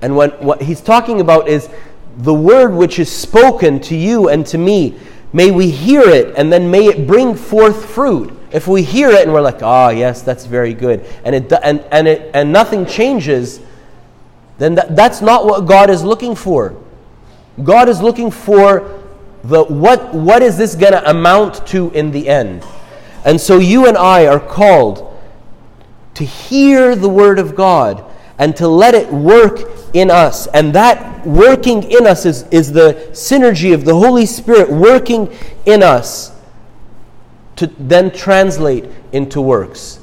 And 0.00 0.16
when, 0.16 0.30
what 0.32 0.62
he's 0.62 0.80
talking 0.80 1.20
about 1.20 1.48
is 1.48 1.68
the 2.18 2.34
word 2.34 2.74
which 2.74 2.98
is 2.98 3.10
spoken 3.10 3.80
to 3.80 3.96
you 3.96 4.28
and 4.28 4.46
to 4.46 4.58
me. 4.58 4.98
May 5.32 5.50
we 5.50 5.70
hear 5.70 6.02
it 6.02 6.34
and 6.36 6.52
then 6.52 6.70
may 6.70 6.86
it 6.86 7.06
bring 7.06 7.34
forth 7.34 7.84
fruit. 7.84 8.32
If 8.50 8.66
we 8.66 8.82
hear 8.82 9.10
it 9.10 9.22
and 9.22 9.32
we're 9.32 9.42
like, 9.42 9.62
ah, 9.62 9.86
oh, 9.86 9.88
yes, 9.90 10.22
that's 10.22 10.46
very 10.46 10.72
good, 10.72 11.04
and, 11.22 11.34
it, 11.34 11.52
and, 11.62 11.80
and, 11.92 12.08
it, 12.08 12.30
and 12.32 12.50
nothing 12.50 12.86
changes, 12.86 13.60
then 14.56 14.74
that, 14.76 14.96
that's 14.96 15.20
not 15.20 15.44
what 15.44 15.66
God 15.66 15.90
is 15.90 16.02
looking 16.02 16.34
for. 16.34 16.74
God 17.62 17.88
is 17.88 18.00
looking 18.00 18.30
for 18.30 19.02
the 19.44 19.64
what, 19.64 20.14
what 20.14 20.42
is 20.42 20.56
this 20.56 20.74
going 20.74 20.92
to 20.92 21.10
amount 21.10 21.66
to 21.68 21.90
in 21.90 22.10
the 22.10 22.28
end. 22.28 22.64
And 23.24 23.40
so 23.40 23.58
you 23.58 23.86
and 23.86 23.96
I 23.96 24.26
are 24.26 24.40
called 24.40 25.04
to 26.14 26.24
hear 26.24 26.96
the 26.96 27.08
Word 27.08 27.38
of 27.38 27.54
God 27.54 28.04
and 28.38 28.56
to 28.56 28.68
let 28.68 28.94
it 28.94 29.12
work 29.12 29.60
in 29.92 30.10
us. 30.10 30.46
And 30.48 30.72
that 30.74 31.26
working 31.26 31.82
in 31.84 32.06
us 32.06 32.24
is, 32.24 32.44
is 32.50 32.72
the 32.72 33.08
synergy 33.12 33.74
of 33.74 33.84
the 33.84 33.94
Holy 33.94 34.26
Spirit 34.26 34.70
working 34.70 35.36
in 35.66 35.82
us 35.82 36.32
to 37.56 37.66
then 37.66 38.10
translate 38.10 38.84
into 39.12 39.40
works. 39.40 40.00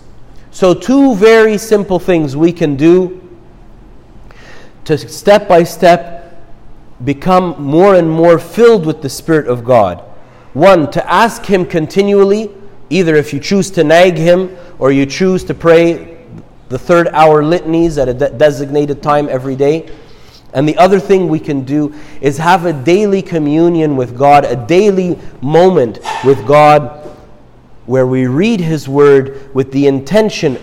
So, 0.51 0.73
two 0.73 1.15
very 1.15 1.57
simple 1.57 1.99
things 1.99 2.35
we 2.35 2.51
can 2.51 2.75
do 2.75 3.21
to 4.85 4.97
step 4.97 5.47
by 5.47 5.63
step 5.63 6.43
become 7.03 7.61
more 7.61 7.95
and 7.95 8.09
more 8.09 8.39
filled 8.39 8.85
with 8.85 9.01
the 9.01 9.09
Spirit 9.09 9.47
of 9.47 9.63
God. 9.63 9.99
One, 10.53 10.89
to 10.91 11.11
ask 11.11 11.45
Him 11.45 11.65
continually, 11.65 12.49
either 12.89 13.15
if 13.15 13.33
you 13.33 13.39
choose 13.39 13.69
to 13.71 13.83
nag 13.83 14.17
Him 14.17 14.55
or 14.79 14.91
you 14.91 15.05
choose 15.05 15.43
to 15.45 15.53
pray 15.53 16.14
the 16.69 16.79
third 16.79 17.07
hour 17.09 17.43
litanies 17.43 17.97
at 17.97 18.07
a 18.07 18.13
de- 18.13 18.31
designated 18.31 19.01
time 19.03 19.29
every 19.29 19.55
day. 19.55 19.89
And 20.53 20.67
the 20.67 20.77
other 20.77 20.99
thing 20.99 21.27
we 21.27 21.39
can 21.39 21.63
do 21.63 21.93
is 22.21 22.37
have 22.37 22.65
a 22.65 22.73
daily 22.73 23.21
communion 23.21 23.97
with 23.97 24.17
God, 24.17 24.45
a 24.45 24.55
daily 24.55 25.19
moment 25.41 25.99
with 26.23 26.47
God 26.47 27.01
where 27.85 28.07
we 28.07 28.25
read 28.25 28.61
His 28.61 28.87
Word 28.87 29.53
with 29.53 29.71
the 29.71 29.87
intention 29.87 30.57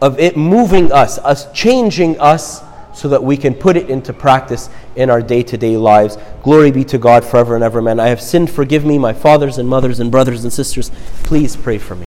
of 0.00 0.18
it 0.18 0.36
moving 0.36 0.90
us, 0.90 1.18
us 1.18 1.50
changing 1.52 2.18
us, 2.20 2.62
so 2.94 3.08
that 3.08 3.22
we 3.22 3.36
can 3.36 3.54
put 3.54 3.76
it 3.76 3.88
into 3.88 4.12
practice 4.12 4.68
in 4.96 5.10
our 5.10 5.22
day 5.22 5.42
to 5.42 5.56
day 5.56 5.76
lives. 5.76 6.18
Glory 6.42 6.70
be 6.70 6.84
to 6.84 6.98
God 6.98 7.24
forever 7.24 7.54
and 7.54 7.64
ever. 7.64 7.78
Amen. 7.78 7.98
I 7.98 8.08
have 8.08 8.20
sinned. 8.20 8.50
Forgive 8.50 8.84
me, 8.84 8.98
my 8.98 9.12
fathers 9.12 9.58
and 9.58 9.68
mothers 9.68 9.98
and 9.98 10.10
brothers 10.10 10.44
and 10.44 10.52
sisters. 10.52 10.90
Please 11.22 11.56
pray 11.56 11.78
for 11.78 11.96
me. 11.96 12.04